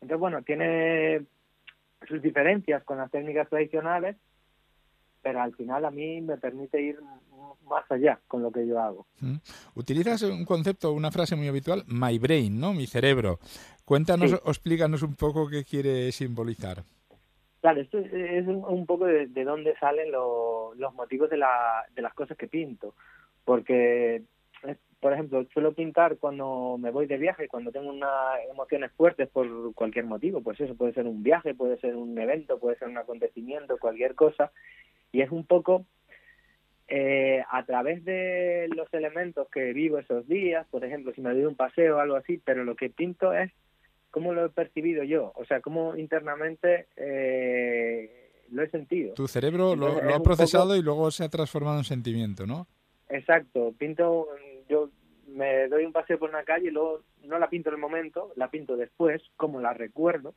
Entonces, 0.00 0.20
bueno, 0.20 0.42
tiene 0.42 1.22
sus 2.06 2.22
diferencias 2.22 2.82
con 2.84 2.98
las 2.98 3.10
técnicas 3.10 3.48
tradicionales, 3.48 4.16
pero 5.22 5.40
al 5.40 5.54
final 5.54 5.84
a 5.84 5.90
mí 5.90 6.20
me 6.20 6.36
permite 6.36 6.80
ir 6.80 6.98
más 7.68 7.90
allá 7.90 8.20
con 8.28 8.42
lo 8.42 8.50
que 8.50 8.66
yo 8.66 8.80
hago. 8.80 9.06
Utilizas 9.74 10.22
un 10.22 10.44
concepto, 10.44 10.92
una 10.92 11.10
frase 11.10 11.34
muy 11.34 11.48
habitual, 11.48 11.84
my 11.88 12.18
brain, 12.18 12.60
¿no? 12.60 12.72
Mi 12.72 12.86
cerebro. 12.86 13.38
Cuéntanos 13.84 14.32
o 14.32 14.50
explícanos 14.50 15.02
un 15.02 15.14
poco 15.14 15.48
qué 15.48 15.64
quiere 15.64 16.12
simbolizar. 16.12 16.82
Claro, 17.60 17.80
esto 17.80 17.98
es 17.98 18.46
un 18.46 18.86
poco 18.86 19.06
de, 19.06 19.26
dónde 19.44 19.74
salen 19.80 20.12
los 20.12 20.94
motivos 20.94 21.28
de, 21.28 21.38
la, 21.38 21.84
de 21.94 22.02
las 22.02 22.14
cosas 22.14 22.36
que 22.36 22.46
pinto, 22.46 22.94
porque 23.44 24.22
por 25.06 25.12
ejemplo, 25.12 25.46
suelo 25.52 25.72
pintar 25.72 26.16
cuando 26.16 26.78
me 26.80 26.90
voy 26.90 27.06
de 27.06 27.16
viaje, 27.16 27.46
cuando 27.46 27.70
tengo 27.70 27.90
unas 27.90 28.40
emociones 28.50 28.90
fuertes 28.96 29.28
por 29.28 29.72
cualquier 29.72 30.04
motivo, 30.04 30.40
pues 30.40 30.60
eso 30.60 30.74
puede 30.74 30.94
ser 30.94 31.06
un 31.06 31.22
viaje, 31.22 31.54
puede 31.54 31.78
ser 31.78 31.94
un 31.94 32.18
evento, 32.18 32.58
puede 32.58 32.76
ser 32.76 32.88
un 32.88 32.98
acontecimiento, 32.98 33.78
cualquier 33.78 34.16
cosa, 34.16 34.50
y 35.12 35.20
es 35.20 35.30
un 35.30 35.46
poco 35.46 35.86
eh, 36.88 37.40
a 37.48 37.64
través 37.64 38.04
de 38.04 38.68
los 38.74 38.92
elementos 38.92 39.46
que 39.48 39.72
vivo 39.72 39.98
esos 39.98 40.26
días, 40.26 40.66
por 40.72 40.84
ejemplo, 40.84 41.12
si 41.14 41.20
me 41.20 41.32
doy 41.32 41.44
un 41.44 41.54
paseo 41.54 41.98
o 41.98 42.00
algo 42.00 42.16
así, 42.16 42.42
pero 42.44 42.64
lo 42.64 42.74
que 42.74 42.90
pinto 42.90 43.32
es 43.32 43.52
cómo 44.10 44.34
lo 44.34 44.46
he 44.46 44.48
percibido 44.48 45.04
yo, 45.04 45.30
o 45.36 45.44
sea, 45.44 45.60
cómo 45.60 45.94
internamente 45.94 46.88
eh, 46.96 48.32
lo 48.50 48.60
he 48.60 48.70
sentido. 48.70 49.14
Tu 49.14 49.28
cerebro 49.28 49.76
lo, 49.76 49.86
ha 49.86 50.20
procesado 50.20 50.74
y 50.74 50.82
luego 50.82 51.12
se 51.12 51.22
ha 51.22 51.28
transformado 51.28 51.78
en 51.78 51.84
sentimiento, 51.84 52.44
¿no? 52.44 52.66
Exacto, 53.08 53.72
pinto 53.78 54.26
yo 54.68 54.90
me 55.26 55.68
doy 55.68 55.84
un 55.84 55.92
paseo 55.92 56.18
por 56.18 56.30
una 56.30 56.44
calle 56.44 56.68
y 56.68 56.70
luego 56.70 57.02
no 57.24 57.38
la 57.38 57.48
pinto 57.48 57.70
en 57.70 57.74
el 57.74 57.80
momento, 57.80 58.32
la 58.36 58.48
pinto 58.48 58.76
después, 58.76 59.22
como 59.36 59.60
la 59.60 59.72
recuerdo, 59.72 60.34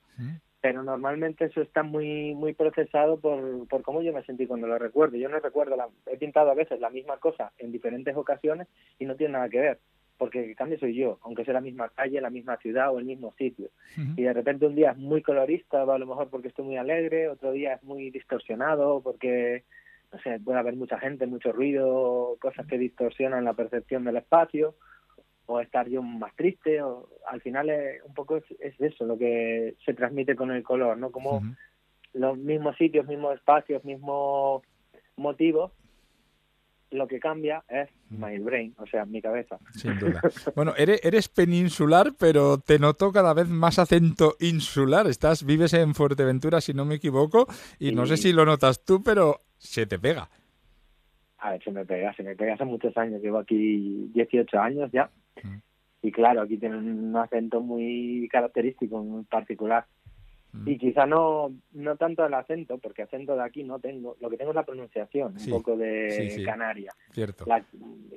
pero 0.61 0.83
normalmente 0.83 1.45
eso 1.45 1.61
está 1.61 1.83
muy 1.83 2.33
muy 2.33 2.53
procesado 2.53 3.19
por, 3.19 3.67
por 3.67 3.81
cómo 3.81 4.01
yo 4.01 4.13
me 4.13 4.23
sentí 4.23 4.47
cuando 4.47 4.67
lo 4.67 4.77
recuerdo. 4.77 5.17
Yo 5.17 5.29
no 5.29 5.39
recuerdo, 5.39 5.75
la, 5.75 5.87
he 6.07 6.17
pintado 6.17 6.51
a 6.51 6.55
veces 6.55 6.79
la 6.79 6.89
misma 6.89 7.17
cosa 7.17 7.51
en 7.57 7.71
diferentes 7.71 8.15
ocasiones 8.15 8.67
y 8.97 9.05
no 9.05 9.15
tiene 9.15 9.33
nada 9.33 9.49
que 9.49 9.59
ver, 9.59 9.79
porque 10.17 10.43
el 10.43 10.55
cambio 10.55 10.79
soy 10.79 10.95
yo, 10.95 11.19
aunque 11.21 11.45
sea 11.45 11.53
la 11.53 11.61
misma 11.61 11.89
calle, 11.89 12.19
la 12.19 12.29
misma 12.29 12.57
ciudad 12.57 12.93
o 12.93 12.99
el 12.99 13.05
mismo 13.05 13.33
sitio. 13.37 13.69
Y 14.17 14.23
de 14.23 14.33
repente 14.33 14.65
un 14.65 14.75
día 14.75 14.91
es 14.91 14.97
muy 14.97 15.21
colorista, 15.21 15.83
a 15.83 15.97
lo 15.97 16.05
mejor 16.05 16.29
porque 16.29 16.49
estoy 16.49 16.65
muy 16.65 16.77
alegre, 16.77 17.29
otro 17.29 17.51
día 17.51 17.75
es 17.75 17.83
muy 17.83 18.09
distorsionado 18.09 19.01
porque 19.01 19.63
no 20.11 20.19
sé, 20.19 20.39
puede 20.39 20.59
haber 20.59 20.75
mucha 20.75 20.99
gente, 20.99 21.27
mucho 21.27 21.51
ruido, 21.51 22.37
cosas 22.41 22.65
que 22.67 22.77
distorsionan 22.77 23.45
la 23.45 23.53
percepción 23.53 24.03
del 24.03 24.17
espacio, 24.17 24.75
o 25.45 25.59
estar 25.59 25.87
yo 25.87 26.01
más 26.01 26.35
triste, 26.35 26.81
o 26.81 27.09
al 27.27 27.41
final 27.41 27.69
es, 27.69 28.03
un 28.03 28.13
poco 28.13 28.37
es, 28.37 28.75
eso 28.79 29.05
lo 29.05 29.17
que 29.17 29.75
se 29.85 29.93
transmite 29.93 30.35
con 30.35 30.51
el 30.51 30.63
color, 30.63 30.97
¿no? 30.97 31.11
Como 31.11 31.41
los 32.13 32.37
mismos 32.37 32.75
sitios, 32.77 33.07
mismos 33.07 33.35
espacios, 33.35 33.83
mismos 33.83 34.63
motivos 35.15 35.71
lo 36.91 37.07
que 37.07 37.19
cambia 37.19 37.63
es 37.69 37.89
my 38.09 38.39
brain, 38.39 38.73
o 38.79 38.85
sea, 38.87 39.05
mi 39.05 39.21
cabeza. 39.21 39.59
Sin 39.75 39.97
duda. 39.99 40.21
Bueno, 40.55 40.73
eres, 40.75 40.99
eres 41.03 41.29
peninsular, 41.29 42.13
pero 42.17 42.59
te 42.59 42.79
noto 42.79 43.11
cada 43.11 43.33
vez 43.33 43.47
más 43.47 43.79
acento 43.79 44.35
insular. 44.39 45.07
Estás, 45.07 45.45
vives 45.45 45.73
en 45.73 45.93
Fuerteventura, 45.93 46.61
si 46.61 46.73
no 46.73 46.85
me 46.85 46.95
equivoco, 46.95 47.47
y 47.77 47.91
no 47.91 48.05
sé 48.05 48.17
si 48.17 48.33
lo 48.33 48.45
notas 48.45 48.83
tú, 48.83 49.03
pero 49.03 49.41
se 49.59 49.85
te 49.85 49.99
pega. 49.99 50.27
A 51.37 51.51
ver, 51.51 51.63
se 51.63 51.71
me 51.71 51.85
pega, 51.85 52.13
se 52.15 52.23
me 52.23 52.35
pega 52.35 52.55
hace 52.55 52.65
muchos 52.65 52.95
años. 52.97 53.21
Llevo 53.21 53.37
aquí 53.37 54.09
18 54.13 54.59
años 54.59 54.89
ya. 54.91 55.09
Y 56.01 56.11
claro, 56.11 56.41
aquí 56.41 56.57
tienen 56.57 56.87
un 56.87 57.15
acento 57.15 57.61
muy 57.61 58.27
característico, 58.31 59.03
muy 59.03 59.23
particular. 59.25 59.85
Y 60.65 60.79
quizá 60.79 61.05
no, 61.05 61.53
no 61.73 61.95
tanto 61.95 62.25
el 62.25 62.33
acento, 62.33 62.79
porque 62.79 63.03
acento 63.03 63.35
de 63.35 63.43
aquí 63.43 63.63
no 63.63 63.79
tengo. 63.79 64.17
Lo 64.19 64.31
que 64.31 64.37
tengo 64.37 64.49
es 64.51 64.55
la 64.55 64.65
pronunciación, 64.65 65.35
un 65.37 65.49
poco 65.49 65.77
de 65.77 66.41
canaria. 66.43 66.91
Cierto. 67.11 67.45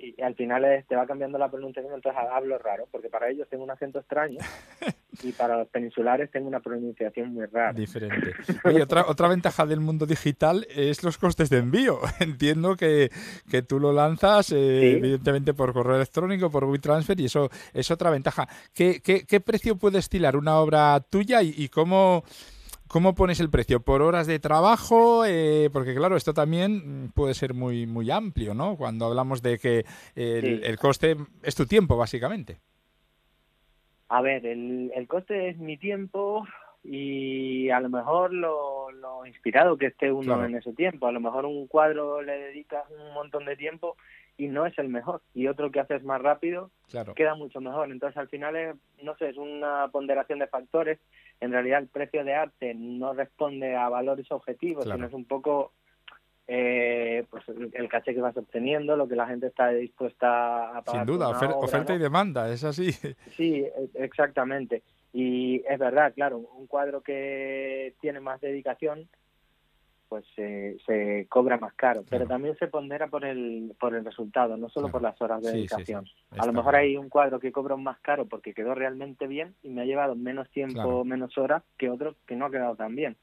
y, 0.01 0.21
al 0.23 0.35
final 0.35 0.85
te 0.89 0.97
va 0.97 1.07
cambiando 1.07 1.37
la 1.37 1.51
pronunciación, 1.51 1.95
entonces 1.95 2.23
hablo 2.33 2.59
raro, 2.59 2.89
porque 2.91 3.11
para 3.11 3.29
ellos 3.29 3.49
tengo 3.51 3.65
un 3.65 3.71
acento 3.71 3.99
extraño 3.99 4.39
y 5.23 5.33
para 5.33 5.59
los 5.59 5.69
peninsulares 5.69 6.31
tengo 6.31 6.49
una 6.49 6.61
pronunciación 6.61 7.35
muy 7.35 7.47
rara. 7.47 7.73
Diferente. 7.73 8.33
Oye, 8.65 8.83
otra, 8.83 9.05
otra 9.09 9.29
ventaja 9.29 9.67
del 9.67 9.81
mundo 9.81 10.07
digital 10.07 10.67
es 10.71 11.03
los 11.03 11.19
costes 11.19 11.51
de 11.51 11.59
envío. 11.59 12.01
Entiendo 12.21 12.77
que, 12.77 13.11
que 13.51 13.63
tú 13.63 13.79
lo 13.79 13.93
lanzas, 13.93 14.53
eh, 14.53 14.93
evidentemente, 14.93 15.55
por 15.55 15.73
correo 15.73 15.97
electrónico, 15.97 16.51
por 16.51 16.65
WeTransfer, 16.65 17.21
y 17.21 17.27
eso 17.27 17.51
es 17.73 17.91
otra 17.91 18.11
ventaja. 18.11 18.49
¿Qué, 18.73 19.01
qué, 19.03 19.25
qué 19.27 19.41
precio 19.41 19.77
puede 19.77 19.99
estilar 19.99 20.37
una 20.37 20.59
obra 20.59 21.01
tuya 21.01 21.43
y, 21.43 21.55
y 21.57 21.69
cómo 21.69 22.25
¿Cómo 22.93 23.15
pones 23.15 23.41
el 23.41 23.49
precio? 23.49 23.81
¿Por 23.81 24.03
horas 24.03 24.27
de 24.27 24.39
trabajo? 24.39 25.25
Eh, 25.25 25.71
porque 25.73 25.95
claro, 25.95 26.15
esto 26.15 26.35
también 26.35 27.11
puede 27.15 27.33
ser 27.33 27.55
muy, 27.55 27.87
muy 27.87 28.11
amplio, 28.11 28.53
¿no? 28.53 28.77
Cuando 28.77 29.07
hablamos 29.07 29.41
de 29.41 29.59
que 29.59 29.87
el, 30.15 30.79
coste 30.79 31.17
es 31.43 31.55
tu 31.55 31.65
tiempo, 31.65 31.97
básicamente. 31.97 32.61
A 34.15 34.21
ver, 34.21 34.45
el, 34.45 34.93
el, 34.95 35.09
coste 35.09 35.49
es 35.49 35.57
mi 35.57 35.79
tiempo 35.79 36.47
y 36.85 37.71
a 37.71 37.81
lo 37.81 37.89
mejor 37.89 38.31
lo, 38.31 38.91
lo 38.91 39.25
inspirado 39.25 39.79
que 39.79 39.87
esté 39.87 40.13
uno 40.13 40.45
en 40.45 40.55
ese 40.55 40.75
tiempo. 40.75 41.07
A 41.07 41.13
lo 41.13 41.19
mejor 41.19 41.47
un 41.47 41.67
cuadro 41.67 42.21
le 42.21 42.37
dedicas 42.39 42.85
un 42.91 43.15
montón 43.15 43.47
de 43.47 43.57
tiempo 43.57 43.97
y 44.37 44.49
no 44.49 44.67
es 44.67 44.79
el 44.79 44.91
mejor. 44.91 45.23
Y 45.33 45.47
otro 45.47 45.71
que 45.71 45.81
haces 45.81 46.05
más 46.05 46.21
rápido 46.21 46.71
queda 47.17 47.35
mucho 47.37 47.63
mejor. 47.63 47.91
Entonces 47.91 48.19
al 48.19 48.29
final 48.29 48.55
es, 48.55 48.77
no 49.03 49.17
sé, 49.17 49.31
es 49.31 49.39
una 49.39 49.89
ponderación 49.91 50.41
de 50.41 50.47
factores. 50.47 50.99
En 51.41 51.51
realidad 51.51 51.79
el 51.79 51.89
precio 51.89 52.23
de 52.23 52.35
arte 52.35 52.75
no 52.75 53.15
responde 53.15 53.77
a 53.77 53.89
valores 53.89 54.31
objetivos, 54.31 54.85
sino 54.85 55.07
es 55.07 55.15
un 55.15 55.25
poco 55.25 55.73
eh, 56.55 57.25
pues 57.31 57.45
el, 57.49 57.89
caché 57.89 58.15
que 58.15 58.21
vas 58.21 58.37
obteniendo, 58.37 58.95
lo 58.95 59.09
que 59.09 59.17
la 59.17 59.27
gente 59.27 59.47
está 59.47 59.69
dispuesta 59.71 60.77
a 60.77 60.83
pagar. 60.83 61.07
Sin 61.07 61.15
duda, 61.15 61.31
oferta 61.31 61.95
y 61.95 61.99
demanda, 61.99 62.53
es 62.53 62.63
así. 62.63 62.91
Sí, 63.37 63.65
e, 63.65 63.91
exactamente. 63.95 64.83
Y 65.15 65.63
es 65.67 65.79
verdad, 65.79 66.13
claro, 66.15 66.39
un 66.39 66.67
cuadro 66.67 67.01
que 67.01 67.95
tiene 68.03 68.21
más 68.21 68.39
dedicación 68.43 69.09
pues 70.11 70.27
se 70.37 71.27
cobra 71.31 71.57
más 71.57 71.73
caro, 71.73 72.05
pero 72.07 72.27
también 72.27 72.55
se 72.59 72.67
pondera 72.67 73.07
por 73.07 73.25
el 73.25 73.75
por 73.81 73.95
el 73.95 74.05
resultado, 74.05 74.59
no 74.59 74.69
solo 74.69 74.91
por 74.91 75.01
las 75.01 75.19
horas 75.23 75.41
de 75.41 75.53
dedicación. 75.53 76.05
a 76.37 76.45
lo 76.45 76.53
mejor 76.53 76.77
hay 76.77 76.99
un 76.99 77.09
cuadro 77.09 77.41
que 77.41 77.51
cobra 77.51 77.77
más 77.77 77.99
caro 78.01 78.27
porque 78.27 78.53
quedó 78.53 78.75
realmente 78.75 79.27
bien 79.27 79.55
y 79.63 79.71
me 79.71 79.81
ha 79.81 79.85
llevado 79.87 80.15
menos 80.15 80.51
tiempo, 80.51 81.03
menos 81.07 81.39
horas 81.39 81.63
que 81.79 81.89
otro 81.89 82.15
que 82.27 82.37
no 82.37 82.45
ha 82.45 82.51
quedado 82.51 82.77
tan 82.77 82.95
bien. 82.95 83.17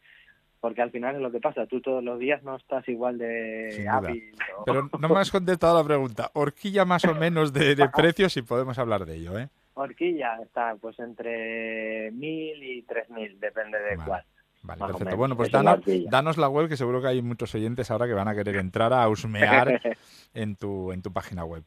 Porque 0.59 0.81
al 0.81 0.91
final 0.91 1.15
es 1.15 1.21
lo 1.21 1.31
que 1.31 1.39
pasa, 1.39 1.65
tú 1.67 1.79
todos 1.79 2.03
los 2.03 2.19
días 2.19 2.43
no 2.43 2.57
estás 2.57 2.87
igual 2.89 3.17
de 3.17 3.87
hábil. 3.89 4.35
Pero 4.65 4.89
no 4.99 5.09
me 5.09 5.19
has 5.19 5.31
contestado 5.31 5.77
la 5.77 5.87
pregunta. 5.87 6.31
Horquilla 6.33 6.83
más 6.83 7.05
o 7.05 7.15
menos 7.15 7.53
de, 7.53 7.75
de 7.75 7.87
precios 7.89 8.33
si 8.33 8.41
podemos 8.41 8.77
hablar 8.77 9.05
de 9.05 9.15
ello, 9.15 9.39
¿eh? 9.39 9.47
Horquilla 9.75 10.37
está 10.43 10.75
pues 10.75 10.99
entre 10.99 12.11
mil 12.11 12.61
y 12.61 12.81
tres 12.81 13.09
mil, 13.09 13.39
depende 13.39 13.79
de 13.79 13.95
cuál. 13.95 14.25
Vale, 14.61 14.85
perfecto. 14.87 15.15
Bueno, 15.15 15.37
pues 15.37 15.51
danos, 15.51 16.37
la 16.37 16.49
web, 16.49 16.67
que 16.67 16.75
seguro 16.75 17.01
que 17.01 17.07
hay 17.07 17.21
muchos 17.21 17.55
oyentes 17.55 17.89
ahora 17.89 18.05
que 18.05 18.13
van 18.13 18.27
a 18.27 18.35
querer 18.35 18.57
entrar 18.57 18.91
a 18.91 19.07
husmear 19.07 19.81
en 20.33 20.55
tu, 20.57 20.91
en 20.91 21.01
tu 21.01 21.13
página 21.13 21.45
web. 21.45 21.63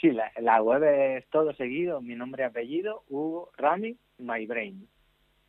Sí, 0.00 0.10
la, 0.10 0.62
web 0.62 0.84
es 0.84 1.28
todo 1.30 1.52
seguido, 1.54 2.00
mi 2.00 2.14
nombre 2.14 2.44
y 2.44 2.46
apellido, 2.46 3.02
Hugo 3.08 3.50
Rami, 3.56 3.96
My 4.18 4.46
Brain, 4.46 4.88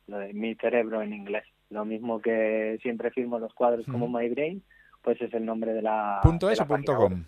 lo 0.06 0.18
de 0.18 0.32
mi 0.32 0.54
cerebro 0.56 1.02
en 1.02 1.12
inglés. 1.12 1.44
Lo 1.70 1.84
mismo 1.84 2.20
que 2.20 2.78
siempre 2.82 3.10
firmo 3.10 3.38
los 3.38 3.52
cuadros 3.54 3.86
como 3.86 4.08
My 4.08 4.28
Brain, 4.28 4.62
pues 5.02 5.20
es 5.20 5.32
el 5.34 5.44
nombre 5.44 5.72
de 5.72 5.82
la. 5.82 6.20
¿Punto 6.22 6.48
es 6.50 6.60
o 6.60 6.66
punto 6.66 6.96
com? 6.96 7.24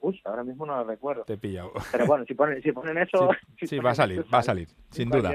Uy, 0.00 0.20
ahora 0.24 0.44
mismo 0.44 0.66
no 0.66 0.76
lo 0.76 0.84
recuerdo. 0.84 1.24
Te 1.24 1.34
he 1.34 1.38
pillado. 1.38 1.72
Pero 1.92 2.06
bueno, 2.06 2.24
si 2.26 2.34
ponen, 2.34 2.62
si 2.62 2.72
ponen 2.72 2.98
eso... 2.98 3.30
Sí, 3.60 3.78
va 3.78 3.90
a 3.90 3.94
salir, 3.94 4.24
va 4.32 4.38
a 4.38 4.42
salir, 4.42 4.68
sin 4.90 5.08
duda. 5.08 5.32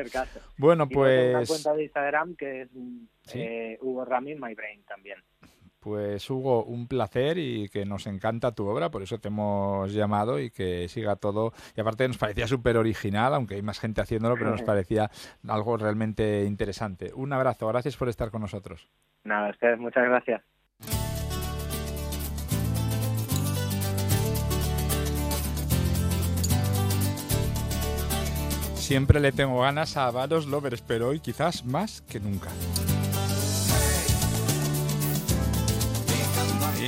Bueno, 0.57 0.87
pues... 0.89 1.35
una 1.35 1.45
cuenta 1.45 1.73
de 1.73 1.83
Instagram 1.83 2.35
que 2.35 2.61
es 2.63 2.69
eh, 3.33 3.77
Hugo 3.81 4.05
Rami 4.05 4.35
My 4.35 4.53
Brain 4.53 4.83
también. 4.83 5.19
Pues 5.87 6.29
Hugo, 6.29 6.65
un 6.65 6.85
placer 6.85 7.37
y 7.37 7.69
que 7.69 7.85
nos 7.85 8.07
encanta 8.07 8.51
tu 8.51 8.67
obra, 8.67 8.91
por 8.91 9.03
eso 9.03 9.19
te 9.19 9.29
hemos 9.29 9.93
llamado 9.93 10.37
y 10.37 10.51
que 10.51 10.89
siga 10.89 11.15
todo. 11.15 11.53
Y 11.77 11.79
aparte 11.79 12.05
nos 12.05 12.17
parecía 12.17 12.45
súper 12.45 12.75
original, 12.75 13.33
aunque 13.33 13.55
hay 13.55 13.61
más 13.61 13.79
gente 13.79 14.01
haciéndolo, 14.01 14.35
pero 14.35 14.51
nos 14.51 14.61
parecía 14.63 15.09
algo 15.47 15.77
realmente 15.77 16.43
interesante. 16.43 17.13
Un 17.15 17.31
abrazo, 17.31 17.69
gracias 17.69 17.95
por 17.95 18.09
estar 18.09 18.31
con 18.31 18.41
nosotros. 18.41 18.89
Nada, 19.23 19.49
ustedes, 19.49 19.79
muchas 19.79 20.03
gracias. 20.03 20.41
Siempre 28.75 29.21
le 29.21 29.31
tengo 29.31 29.61
ganas 29.61 29.95
a 29.95 30.11
Vados 30.11 30.47
Lovers, 30.47 30.81
pero 30.81 31.07
hoy 31.07 31.21
quizás 31.21 31.63
más 31.63 32.01
que 32.01 32.19
nunca. 32.19 32.49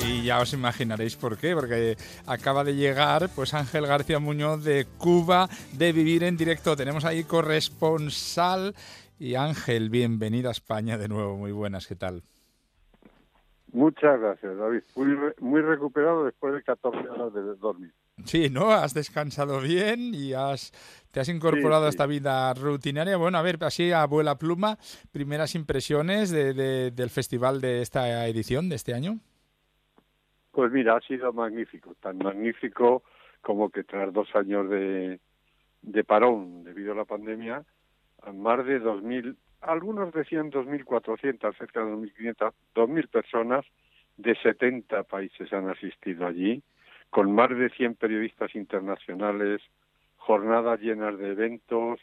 Y 0.09 0.23
ya 0.23 0.39
os 0.39 0.53
imaginaréis 0.53 1.15
por 1.15 1.37
qué, 1.37 1.53
porque 1.53 1.95
acaba 2.25 2.63
de 2.63 2.73
llegar 2.73 3.29
pues 3.35 3.53
Ángel 3.53 3.85
García 3.85 4.17
Muñoz 4.17 4.63
de 4.63 4.87
Cuba, 4.97 5.47
de 5.77 5.91
Vivir 5.93 6.23
en 6.23 6.35
Directo. 6.35 6.75
Tenemos 6.75 7.05
ahí 7.05 7.23
corresponsal. 7.23 8.73
Y 9.19 9.35
Ángel, 9.35 9.91
bienvenido 9.91 10.49
a 10.49 10.51
España 10.51 10.97
de 10.97 11.07
nuevo. 11.07 11.37
Muy 11.37 11.51
buenas, 11.51 11.85
¿qué 11.85 11.95
tal? 11.95 12.23
Muchas 13.71 14.19
gracias, 14.19 14.57
David. 14.57 14.81
Muy, 14.95 15.15
muy 15.41 15.61
recuperado 15.61 16.25
después 16.25 16.55
de 16.55 16.63
14 16.63 17.07
horas 17.07 17.31
de 17.31 17.41
dormir. 17.57 17.93
Sí, 18.25 18.49
¿no? 18.49 18.71
Has 18.71 18.95
descansado 18.95 19.61
bien 19.61 20.15
y 20.15 20.33
has, 20.33 20.71
te 21.11 21.19
has 21.19 21.29
incorporado 21.29 21.85
a 21.85 21.89
esta 21.89 22.07
vida 22.07 22.51
rutinaria. 22.55 23.15
Bueno, 23.17 23.37
a 23.37 23.43
ver, 23.43 23.63
así 23.63 23.91
abuela 23.91 24.39
pluma, 24.39 24.79
primeras 25.11 25.53
impresiones 25.53 26.31
de, 26.31 26.89
del 26.89 27.09
festival 27.11 27.61
de 27.61 27.83
esta 27.83 28.27
edición, 28.27 28.69
de 28.69 28.75
este 28.75 28.95
año. 28.95 29.19
Pues 30.59 30.73
mira, 30.73 30.97
ha 30.97 30.99
sido 30.99 31.31
magnífico, 31.31 31.95
tan 32.01 32.17
magnífico 32.17 33.03
como 33.39 33.69
que 33.69 33.85
tras 33.85 34.11
dos 34.11 34.27
años 34.35 34.69
de, 34.69 35.21
de 35.81 36.03
parón 36.03 36.65
debido 36.65 36.91
a 36.91 36.97
la 36.97 37.05
pandemia, 37.05 37.63
más 38.33 38.65
de 38.65 38.81
2.000, 38.81 39.37
algunos 39.61 40.11
decían 40.11 40.51
2.400, 40.51 41.57
cerca 41.57 41.79
de 41.85 41.93
2.500, 41.93 42.51
2.000 42.75 43.07
personas 43.07 43.65
de 44.17 44.35
70 44.35 45.03
países 45.03 45.53
han 45.53 45.69
asistido 45.69 46.27
allí 46.27 46.61
con 47.09 47.33
más 47.33 47.51
de 47.51 47.69
100 47.69 47.95
periodistas 47.95 48.53
internacionales, 48.53 49.61
jornadas 50.17 50.81
llenas 50.81 51.17
de 51.17 51.31
eventos, 51.31 52.01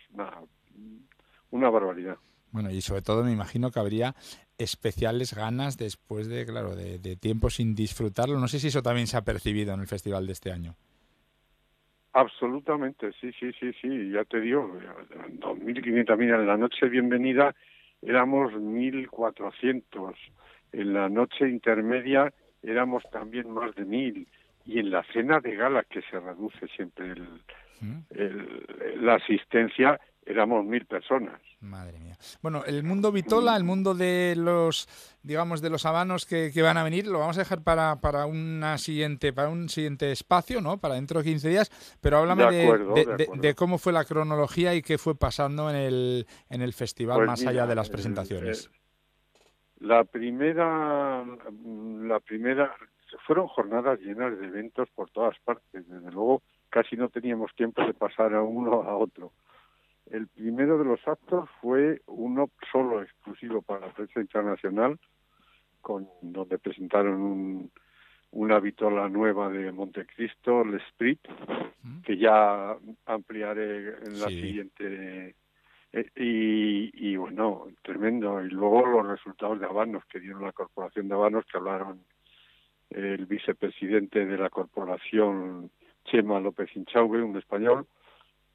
una 1.50 1.68
barbaridad. 1.68 2.16
Bueno, 2.56 2.70
y 2.70 2.80
sobre 2.80 3.02
todo 3.02 3.22
me 3.22 3.32
imagino 3.32 3.70
que 3.70 3.80
habría 3.80 4.14
especiales 4.56 5.34
ganas 5.34 5.76
después 5.76 6.26
de, 6.26 6.46
claro, 6.46 6.74
de, 6.74 7.16
tiempo 7.16 7.50
sin 7.50 7.74
disfrutarlo. 7.74 8.40
No 8.40 8.48
sé 8.48 8.58
si 8.58 8.68
eso 8.68 8.80
también 8.80 9.06
se 9.06 9.18
ha 9.18 9.24
percibido 9.24 9.74
en 9.74 9.80
el 9.80 9.86
festival 9.86 10.26
de 10.26 10.32
este 10.32 10.52
año. 10.52 10.74
Absolutamente, 12.14 13.12
sí, 13.20 13.30
sí, 13.38 13.52
sí, 13.60 13.74
sí, 13.82 14.10
ya 14.10 14.24
te 14.24 14.40
digo, 14.40 14.72
2.500, 15.38 16.16
mira, 16.16 16.36
en 16.36 16.46
la 16.46 16.56
noche 16.56 16.88
bienvenida 16.88 17.54
éramos 18.00 18.54
1.400, 18.54 20.14
en 20.72 20.94
la 20.94 21.10
noche 21.10 21.46
intermedia 21.50 22.32
éramos 22.62 23.02
también 23.12 23.50
más 23.50 23.74
de 23.74 23.84
1.000, 23.84 24.26
y 24.64 24.78
en 24.78 24.90
la 24.90 25.04
cena 25.12 25.40
de 25.40 25.56
gala 25.56 25.84
que 25.84 26.00
se 26.10 26.18
reduce 26.18 26.66
siempre 26.68 27.16
¿Mm? 27.82 27.98
el, 28.14 29.04
la 29.04 29.16
asistencia 29.16 30.00
éramos 30.26 30.64
mil 30.64 30.84
personas. 30.84 31.40
Madre 31.60 31.98
mía. 32.00 32.16
Bueno, 32.42 32.64
el 32.66 32.82
mundo 32.82 33.12
Vitola, 33.12 33.56
el 33.56 33.64
mundo 33.64 33.94
de 33.94 34.34
los, 34.36 34.88
digamos, 35.22 35.62
de 35.62 35.70
los 35.70 35.86
habanos 35.86 36.26
que, 36.26 36.50
que, 36.52 36.62
van 36.62 36.76
a 36.76 36.84
venir, 36.84 37.06
lo 37.06 37.20
vamos 37.20 37.38
a 37.38 37.40
dejar 37.40 37.62
para, 37.62 37.96
para 38.00 38.26
una 38.26 38.76
siguiente, 38.76 39.32
para 39.32 39.48
un 39.48 39.68
siguiente 39.68 40.10
espacio, 40.10 40.60
¿no? 40.60 40.78
Para 40.78 40.96
dentro 40.96 41.20
de 41.20 41.24
15 41.24 41.48
días. 41.48 41.98
Pero 42.00 42.18
háblame 42.18 42.44
de, 42.50 43.28
de, 43.40 43.54
cómo 43.54 43.78
fue 43.78 43.92
la 43.92 44.04
cronología 44.04 44.74
y 44.74 44.82
qué 44.82 44.98
fue 44.98 45.16
pasando 45.16 45.70
en 45.70 45.76
el, 45.76 46.26
en 46.50 46.60
el 46.60 46.72
festival 46.72 47.18
pues 47.18 47.28
más 47.28 47.46
allá 47.46 47.66
de 47.66 47.74
las 47.74 47.88
presentaciones. 47.88 48.70
la 49.78 50.04
primera, 50.04 51.24
la 51.24 52.20
primera 52.20 52.74
fueron 53.26 53.46
jornadas 53.46 54.00
llenas 54.00 54.38
de 54.38 54.46
eventos 54.46 54.88
por 54.94 55.10
todas 55.10 55.38
partes. 55.40 55.88
Desde 55.88 56.10
luego, 56.10 56.42
casi 56.68 56.96
no 56.96 57.08
teníamos 57.08 57.54
tiempo 57.54 57.82
de 57.82 57.94
pasar 57.94 58.34
a 58.34 58.42
uno 58.42 58.82
a 58.82 58.96
otro. 58.96 59.32
El 60.10 60.28
primero 60.28 60.78
de 60.78 60.84
los 60.84 61.06
actos 61.06 61.48
fue 61.60 62.00
uno 62.06 62.50
solo 62.70 63.02
exclusivo 63.02 63.62
para 63.62 63.86
la 63.86 63.92
prensa 63.92 64.20
internacional, 64.20 64.98
con 65.80 66.08
donde 66.22 66.58
presentaron 66.58 67.20
un, 67.20 67.70
una 68.30 68.60
vitola 68.60 69.08
nueva 69.08 69.48
de 69.48 69.72
Montecristo, 69.72 70.62
el 70.62 70.80
Sprit, 70.88 71.20
que 72.04 72.16
ya 72.16 72.76
ampliaré 73.06 73.96
en 74.04 74.20
la 74.20 74.28
siguiente. 74.28 75.34
Eh, 75.92 76.10
y, 76.16 77.10
y, 77.10 77.16
bueno, 77.16 77.66
tremendo. 77.82 78.42
Y 78.42 78.48
luego 78.50 78.86
los 78.86 79.06
resultados 79.06 79.58
de 79.58 79.66
Habanos 79.66 80.04
que 80.06 80.20
dieron 80.20 80.42
la 80.42 80.52
Corporación 80.52 81.08
de 81.08 81.14
Habanos, 81.14 81.44
que 81.46 81.58
hablaron 81.58 82.04
el 82.90 83.26
vicepresidente 83.26 84.24
de 84.24 84.38
la 84.38 84.50
corporación, 84.50 85.70
Chema 86.04 86.40
López 86.40 86.74
Inchauve, 86.76 87.22
un 87.22 87.36
español, 87.36 87.86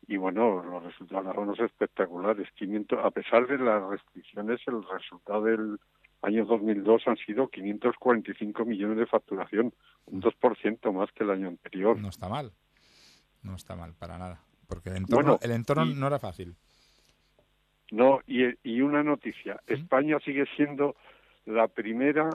y 0.08 0.18
bueno, 0.18 0.64
los 0.64 0.84
resultados 0.84 1.34
fueron 1.36 1.56
espectaculares. 1.66 2.50
500, 2.56 3.00
a 3.04 3.12
pesar 3.12 3.48
de 3.48 3.58
las 3.58 3.84
restricciones, 3.84 4.60
el 4.68 4.84
resultado 4.84 5.44
del 5.44 5.80
año 6.22 6.46
2002 6.46 7.08
han 7.08 7.18
sido 7.18 7.48
545 7.48 8.66
millones 8.66 8.98
de 8.98 9.06
facturación, 9.06 9.74
un 10.06 10.22
2% 10.22 10.94
más 10.94 11.12
que 11.12 11.24
el 11.24 11.32
año 11.32 11.48
anterior. 11.48 12.00
No 12.00 12.10
está 12.10 12.30
mal, 12.30 12.52
no 13.42 13.56
está 13.56 13.76
mal 13.76 13.94
para 13.94 14.18
nada, 14.18 14.42
porque 14.68 14.90
el 14.90 14.98
entorno, 14.98 15.40
el 15.42 15.52
entorno 15.52 15.86
no 15.86 16.08
era 16.08 16.20
fácil. 16.20 16.56
No, 17.92 18.22
y, 18.26 18.46
y 18.64 18.82
una 18.82 19.04
noticia, 19.04 19.62
España 19.68 20.18
sigue 20.24 20.46
siendo 20.56 20.96
la 21.46 21.68
primera 21.68 22.30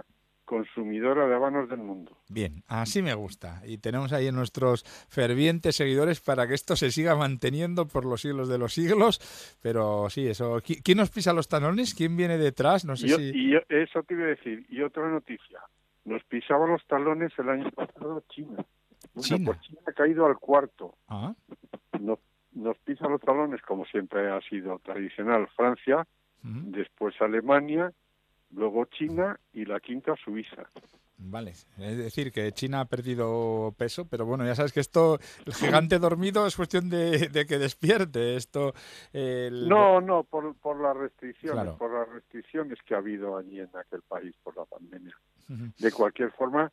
consumidora 0.47 1.27
de 1.27 1.35
habanos 1.35 1.69
del 1.69 1.81
mundo. 1.81 2.17
Bien, 2.29 2.63
así 2.69 3.03
me 3.03 3.13
gusta. 3.13 3.61
Y 3.67 3.79
tenemos 3.79 4.13
ahí 4.13 4.33
nuestros 4.33 4.85
fervientes 5.09 5.77
seguidores 5.77 6.21
para 6.21 6.47
que 6.47 6.55
esto 6.55 6.77
se 6.77 6.91
siga 6.91 7.15
manteniendo 7.15 7.87
por 7.87 8.07
los 8.07 8.23
siglos 8.23 8.49
de 8.49 8.57
los 8.57 8.73
siglos. 8.73 9.21
Pero 9.61 10.09
sí, 10.09 10.27
eso. 10.27 10.63
¿Quién 10.63 10.99
nos 10.99 11.11
pisa 11.11 11.35
los 11.35 11.49
talones? 11.49 11.95
¿Quién 11.95 12.17
viene 12.17 12.39
detrás? 12.39 12.87
No 12.87 12.97
sé 12.97 13.09
si. 13.09 13.33
Y 13.35 13.55
eso 13.69 14.03
te 14.05 14.15
iba 14.15 14.25
a 14.25 14.29
decir. 14.29 14.65
Y 14.71 14.81
otra 14.81 15.11
noticia. 15.11 15.61
Nos 16.07 16.25
pisaba 16.25 16.67
los 16.67 16.87
talones 16.87 17.33
el 17.39 17.49
año 17.49 17.71
pasado 17.73 18.23
China. 18.31 18.65
China. 19.19 19.47
Pues 19.47 19.61
China 19.61 19.81
ha 19.87 19.93
caído 19.93 20.27
al 20.27 20.39
cuarto. 20.39 20.95
Ah. 21.09 21.35
Nos, 22.01 22.21
nos 22.53 22.79
pisa 22.79 23.09
los 23.09 23.21
talones, 23.21 23.61
como 23.63 23.85
siempre 23.87 24.31
ha 24.31 24.41
sido 24.43 24.79
tradicional, 24.79 25.49
Francia, 25.57 26.07
después 26.43 27.21
Alemania 27.21 27.93
luego 28.51 28.85
China 28.87 29.39
y 29.53 29.65
la 29.65 29.81
quinta 29.81 30.15
Suiza. 30.17 30.69
Vale, 31.19 31.53
es 31.53 31.97
decir, 31.97 32.31
que 32.31 32.53
China 32.53 32.81
ha 32.81 32.85
perdido 32.85 33.75
peso, 33.79 34.07
pero 34.07 34.27
bueno, 34.27 34.45
ya 34.45 34.55
sabes 34.55 34.73
que 34.73 34.81
esto, 34.81 35.19
el 35.47 35.55
gigante 35.55 35.99
dormido 35.99 36.47
es 36.47 36.57
cuestión 36.57 36.91
de, 36.91 37.47
que 37.49 37.59
despierte. 37.59 38.37
Esto, 38.37 38.75
No, 39.15 40.01
no, 40.03 40.25
por, 40.25 40.55
por 40.57 40.79
las 40.79 40.95
restricciones, 40.95 41.73
por 41.75 41.93
las 41.93 42.09
restricciones 42.09 42.79
que 42.85 42.95
ha 42.95 42.99
habido 42.99 43.39
allí 43.39 43.61
en 43.61 43.71
aquel 43.75 44.03
país 44.03 44.35
por 44.43 44.57
la 44.57 44.67
pandemia. 44.67 45.17
De 45.79 45.91
cualquier 45.91 46.33
forma, 46.33 46.71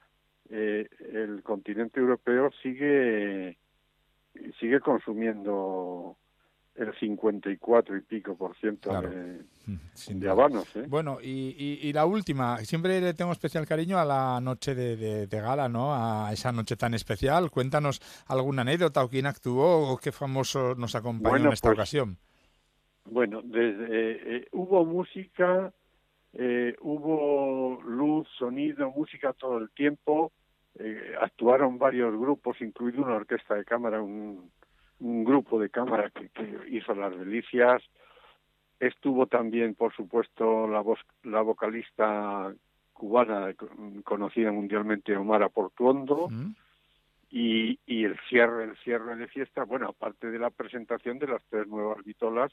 eh, 0.49 0.89
el 1.13 1.41
continente 1.41 1.99
europeo 1.99 2.51
sigue 2.61 3.57
sigue 4.59 4.79
consumiendo 4.79 6.17
el 6.75 6.93
54 6.99 7.97
y 7.97 8.01
pico 8.01 8.35
por 8.35 8.55
ciento 8.57 8.89
de, 9.01 9.43
de 10.07 10.29
habanos. 10.29 10.75
¿eh? 10.75 10.85
Bueno, 10.87 11.19
y, 11.21 11.79
y, 11.81 11.93
la 11.93 12.05
última, 12.05 12.57
siempre 12.59 12.99
le 12.99 13.13
tengo 13.13 13.31
especial 13.31 13.67
cariño 13.67 13.99
a 13.99 14.05
la 14.05 14.39
noche 14.41 14.73
de, 14.73 15.27
de, 15.27 15.41
gala, 15.41 15.69
¿no? 15.69 15.93
A 15.93 16.31
esa 16.33 16.51
noche 16.51 16.75
tan 16.75 16.93
especial. 16.93 17.51
Cuéntanos 17.51 18.01
alguna 18.27 18.63
anécdota 18.63 19.03
o 19.03 19.09
quién 19.09 19.27
actuó 19.27 19.91
o 19.91 19.97
qué 19.97 20.11
famoso 20.11 20.73
nos 20.75 20.95
acompañó 20.95 21.47
en 21.47 21.53
esta 21.53 21.69
pues, 21.69 21.77
ocasión. 21.77 22.17
Bueno, 23.05 23.41
desde, 23.43 24.37
eh, 24.37 24.47
hubo 24.51 24.83
música, 24.85 25.71
eh, 26.33 26.75
hubo 26.81 27.81
luz, 27.83 28.27
sonido, 28.39 28.89
música 28.91 29.33
todo 29.33 29.59
el 29.59 29.69
tiempo. 29.71 30.31
Eh, 30.79 31.13
actuaron 31.21 31.77
varios 31.77 32.17
grupos, 32.17 32.59
incluido 32.61 33.03
una 33.03 33.15
orquesta 33.15 33.53
de 33.53 33.63
cámara, 33.63 34.01
un 34.01 34.49
un 35.03 35.23
grupo 35.23 35.59
de 35.59 35.69
cámara 35.69 36.09
que, 36.09 36.29
hizo 36.69 36.95
las 36.95 37.17
delicias. 37.17 37.83
Estuvo 38.79 39.27
también, 39.27 39.75
por 39.75 39.93
supuesto, 39.93 40.67
la, 40.67 40.79
voz, 40.79 40.99
la 41.23 41.41
vocalista 41.41 42.53
cubana 42.93 43.53
conocida 44.03 44.51
mundialmente, 44.51 45.15
Omar 45.15 45.49
Portuondo. 45.51 46.29
Y, 47.29 47.79
y, 47.85 48.03
el 48.05 48.17
cierre, 48.29 48.63
el 48.65 48.77
cierre 48.77 49.15
de 49.15 49.27
fiesta, 49.27 49.63
bueno, 49.63 49.89
aparte 49.89 50.29
de 50.29 50.39
la 50.39 50.51
presentación 50.51 51.19
de 51.19 51.27
las 51.27 51.43
tres 51.49 51.67
nuevas 51.67 52.03
vitolas 52.05 52.51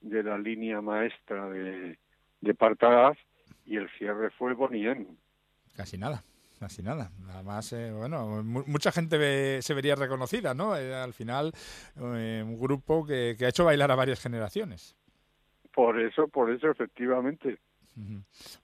de 0.00 0.22
la 0.22 0.38
línea 0.38 0.80
maestra 0.80 1.48
de, 1.48 1.98
de 2.40 2.54
Partagas, 2.54 3.16
y 3.64 3.76
el 3.76 3.88
cierre 3.90 4.30
fue 4.30 4.54
Bonien. 4.54 5.16
Casi 5.74 5.96
nada 5.96 6.22
así 6.60 6.82
nada. 6.82 7.10
Nada 7.18 7.42
más, 7.42 7.72
eh, 7.72 7.90
bueno, 7.92 8.42
mucha 8.42 8.92
gente 8.92 9.62
se 9.62 9.74
vería 9.74 9.94
reconocida, 9.94 10.54
¿no? 10.54 10.76
Eh, 10.76 10.94
al 10.94 11.12
final, 11.12 11.52
eh, 11.96 12.42
un 12.44 12.58
grupo 12.58 13.04
que, 13.04 13.36
ha 13.40 13.48
hecho 13.48 13.64
bailar 13.64 13.90
a 13.90 13.96
varias 13.96 14.20
generaciones. 14.20 14.96
Por 15.72 16.00
eso, 16.00 16.28
por 16.28 16.50
eso, 16.50 16.70
efectivamente. 16.70 17.58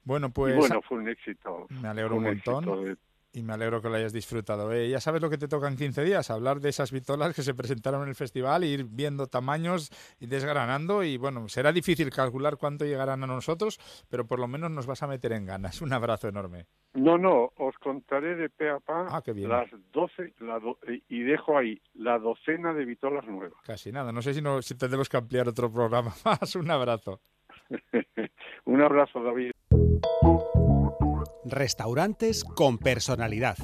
Bueno, 0.03 0.29
pues. 0.29 0.55
bueno, 0.55 0.81
fue 0.81 0.97
un 0.97 1.09
éxito. 1.09 1.67
Me 1.69 1.87
alegro 1.87 2.15
un, 2.17 2.23
montón. 2.23 2.97
Y 3.37 3.43
me 3.43 3.53
alegro 3.53 3.83
que 3.83 3.89
lo 3.89 3.95
hayas 3.95 4.13
disfrutado. 4.13 4.73
ya 4.73 4.99
sabes 4.99 5.21
lo 5.21 5.29
que 5.29 5.37
te 5.37 5.47
toca 5.47 5.67
en 5.67 5.77
15 5.77 6.03
días, 6.03 6.31
hablar 6.31 6.59
de 6.59 6.69
esas 6.69 6.91
vitolas 6.91 7.35
que 7.35 7.43
se 7.43 7.53
presentaron 7.53 8.01
en 8.01 8.09
el 8.09 8.15
festival, 8.15 8.63
ir 8.63 8.85
viendo 8.89 9.27
tamaños 9.27 9.91
y 10.19 10.25
desgranando. 10.25 11.03
Y 11.03 11.17
bueno, 11.17 11.47
será 11.47 11.71
difícil 11.71 12.09
calcular 12.09 12.57
cuánto 12.57 12.83
llegarán 12.83 13.23
a 13.23 13.27
nosotros, 13.27 13.77
pero 14.09 14.25
por 14.25 14.39
lo 14.39 14.47
menos 14.47 14.71
nos 14.71 14.87
vas 14.87 15.03
a 15.03 15.07
meter 15.07 15.33
en 15.33 15.45
ganas. 15.45 15.83
Un 15.83 15.93
abrazo 15.93 16.27
enorme. 16.27 16.65
No, 16.95 17.19
no, 17.19 17.51
os 17.57 17.77
contaré 17.77 18.35
de 18.35 18.49
pe 18.49 18.71
a 18.71 18.79
pa 18.79 19.05
ah, 19.07 19.21
las 19.27 19.69
12 19.91 20.33
y 21.07 21.21
dejo 21.21 21.59
ahí 21.59 21.79
la 21.93 22.17
docena 22.17 22.73
de 22.73 22.85
vitolas 22.85 23.23
nuevas. 23.27 23.61
Casi 23.63 23.91
nada, 23.91 24.11
no 24.11 24.23
sé 24.23 24.33
si, 24.33 24.41
no, 24.41 24.63
si 24.63 24.75
tendremos 24.75 25.09
que 25.09 25.17
ampliar 25.17 25.47
otro 25.47 25.71
programa 25.71 26.11
más. 26.25 26.55
Un 26.55 26.71
abrazo. 26.71 27.19
Un 28.65 28.81
abrazo, 28.81 29.21
David. 29.21 29.51
Restaurantes 31.49 32.43
con 32.43 32.77
personalidad. 32.77 33.57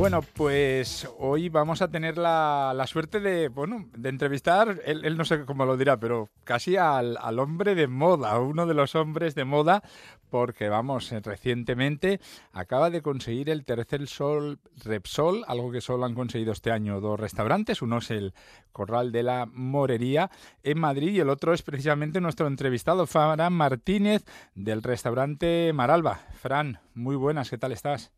Bueno, 0.00 0.22
pues 0.22 1.06
hoy 1.18 1.50
vamos 1.50 1.82
a 1.82 1.88
tener 1.88 2.16
la, 2.16 2.82
suerte 2.88 3.20
de, 3.20 3.48
bueno, 3.48 3.90
de 3.94 4.08
entrevistar, 4.08 4.80
él, 4.86 5.14
no 5.14 5.26
sé 5.26 5.44
cómo 5.44 5.66
lo 5.66 5.76
dirá, 5.76 6.00
pero 6.00 6.30
casi 6.42 6.78
al, 6.78 7.18
hombre 7.38 7.74
de 7.74 7.86
moda, 7.86 8.38
uno 8.38 8.64
de 8.64 8.72
los 8.72 8.94
hombres 8.94 9.34
de 9.34 9.44
moda, 9.44 9.82
porque 10.30 10.70
vamos, 10.70 11.12
eh, 11.12 11.20
recientemente 11.20 12.18
acaba 12.50 12.88
de 12.88 13.02
conseguir 13.02 13.50
el 13.50 13.66
tercer 13.66 14.06
sol 14.06 14.58
Repsol, 14.82 15.44
algo 15.46 15.70
que 15.70 15.82
solo 15.82 16.06
han 16.06 16.14
conseguido 16.14 16.52
este 16.52 16.70
año 16.70 17.02
dos 17.02 17.20
restaurantes, 17.20 17.82
uno 17.82 17.98
es 17.98 18.10
el 18.10 18.32
Corral 18.72 19.12
de 19.12 19.22
la 19.22 19.44
Morería 19.52 20.30
en 20.62 20.80
Madrid 20.80 21.10
y 21.10 21.20
el 21.20 21.28
otro 21.28 21.52
es 21.52 21.60
precisamente 21.60 22.22
nuestro 22.22 22.46
entrevistado, 22.46 23.06
Fran 23.06 23.52
Martínez, 23.52 24.24
del 24.54 24.82
restaurante 24.82 25.74
Maralba. 25.74 26.20
Fran, 26.40 26.80
muy 26.94 27.16
buenas, 27.16 27.50
¿qué 27.50 27.58
tal 27.58 27.72
estás? 27.72 28.12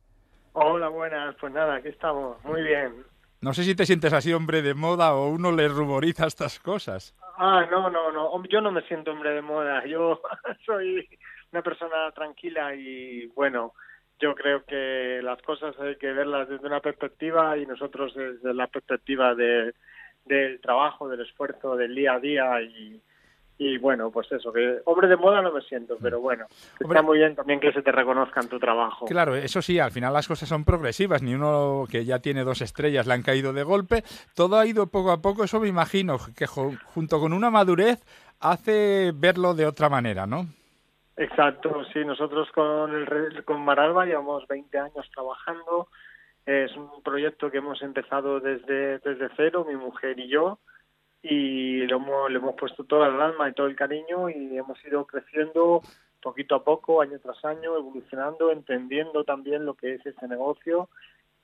Hola, 0.53 0.89
buenas. 0.89 1.35
Pues 1.41 1.53
nada, 1.53 1.77
aquí 1.77 1.89
estamos. 1.89 2.43
Muy 2.45 2.63
bien. 2.63 3.05
No 3.41 3.55
sé 3.55 3.65
si 3.65 3.75
te 3.75 3.87
sientes 3.87 4.13
así 4.13 4.33
hombre 4.33 4.63
de 4.63 4.75
moda 4.75 5.15
o 5.15 5.29
uno 5.29 5.51
le 5.51 5.67
rumoriza 5.69 6.27
estas 6.27 6.61
cosas. 6.61 7.15
Ah, 7.39 7.67
no, 7.71 7.91
no, 7.91 8.13
no. 8.13 8.45
Yo 8.45 8.61
no 8.61 8.71
me 8.71 8.83
siento 8.83 9.11
hombre 9.13 9.31
de 9.31 9.43
moda. 9.43 9.85
Yo 9.87 10.21
soy 10.65 11.09
una 11.51 11.63
persona 11.63 12.11
tranquila 12.13 12.75
y 12.75 13.27
bueno, 13.35 13.75
yo 14.19 14.35
creo 14.35 14.65
que 14.65 15.21
las 15.23 15.43
cosas 15.43 15.79
hay 15.81 15.97
que 15.97 16.13
verlas 16.13 16.49
desde 16.49 16.67
una 16.67 16.81
perspectiva 16.81 17.59
y 17.59 17.67
nosotros 17.67 18.15
desde 18.15 18.55
la 18.55 18.69
perspectiva 18.69 19.35
de, 19.35 19.75
del 20.25 20.61
trabajo, 20.61 21.09
del 21.09 21.23
esfuerzo, 21.23 21.77
del 21.77 21.95
día 21.95 22.15
a 22.15 22.21
día 22.21 22.63
y, 22.63 23.03
y 23.65 23.79
bueno, 23.79 24.11
pues 24.11 24.31
eso, 24.33 24.53
que 24.53 24.81
hombre 24.87 25.07
de 25.07 25.17
moda 25.17 25.41
no 25.41 25.53
me 25.53 25.61
siento, 25.63 25.97
pero 26.03 26.21
bueno, 26.21 26.47
está 26.81 27.01
muy 27.01 27.19
bien 27.19 27.37
también 27.37 27.61
que 27.61 27.73
se 27.73 27.81
te 27.81 27.93
reconozca 27.93 28.41
en 28.41 28.49
tu 28.49 28.59
trabajo. 28.59 29.07
Claro, 29.07 29.37
eso 29.37 29.63
sí, 29.63 29.79
al 29.79 29.93
final 29.93 30.13
las 30.13 30.27
cosas 30.27 30.49
son 30.49 30.65
progresivas, 30.65 31.23
ni 31.23 31.35
uno 31.35 31.85
que 31.89 32.05
ya 32.05 32.19
tiene 32.19 32.43
dos 32.43 32.61
estrellas 32.61 33.07
le 33.07 33.15
han 33.15 33.23
caído 33.23 33.53
de 33.53 33.63
golpe, 33.63 34.03
todo 34.35 34.59
ha 34.59 34.67
ido 34.67 34.89
poco 34.89 35.13
a 35.13 35.23
poco, 35.23 35.45
eso 35.45 35.61
me 35.61 35.69
imagino 35.69 36.19
que 36.37 36.47
junto 36.47 37.21
con 37.21 37.33
una 37.33 37.51
madurez 37.51 38.05
hace 38.41 39.13
verlo 39.15 39.55
de 39.55 39.67
otra 39.67 39.89
manera, 39.89 40.27
¿no? 40.27 40.47
Exacto, 41.17 41.85
sí, 41.93 42.05
nosotros 42.05 42.51
con, 42.53 42.95
el, 42.95 43.45
con 43.45 43.65
Maralba 43.65 44.07
llevamos 44.07 44.47
20 44.49 44.77
años 44.77 45.09
trabajando, 45.15 45.87
es 46.47 46.75
un 46.77 47.03
proyecto 47.05 47.51
que 47.51 47.59
hemos 47.59 47.81
empezado 47.83 48.41
desde, 48.41 48.99
desde 48.99 49.29
cero, 49.37 49.65
mi 49.69 49.77
mujer 49.77 50.19
y 50.19 50.29
yo, 50.29 50.59
y 51.23 51.87
le 51.87 51.95
hemos, 51.95 52.31
le 52.31 52.39
hemos 52.39 52.55
puesto 52.57 52.85
toda 52.85 53.09
el 53.09 53.21
alma 53.21 53.49
y 53.49 53.55
todo 53.55 53.69
el 53.69 53.77
cariño 53.77 54.29
y 54.29 54.57
hemos 54.59 54.85
ido 54.85 55.07
creciendo 55.07 55.83
poquito 56.21 56.55
a 56.55 56.65
poco, 56.65 57.01
año 57.01 57.19
tras 57.21 57.45
año, 57.45 57.77
evolucionando, 57.77 58.51
entendiendo 58.51 59.25
también 59.25 59.65
lo 59.65 59.75
que 59.75 59.95
es 59.95 60.07
este 60.07 60.27
negocio 60.29 60.89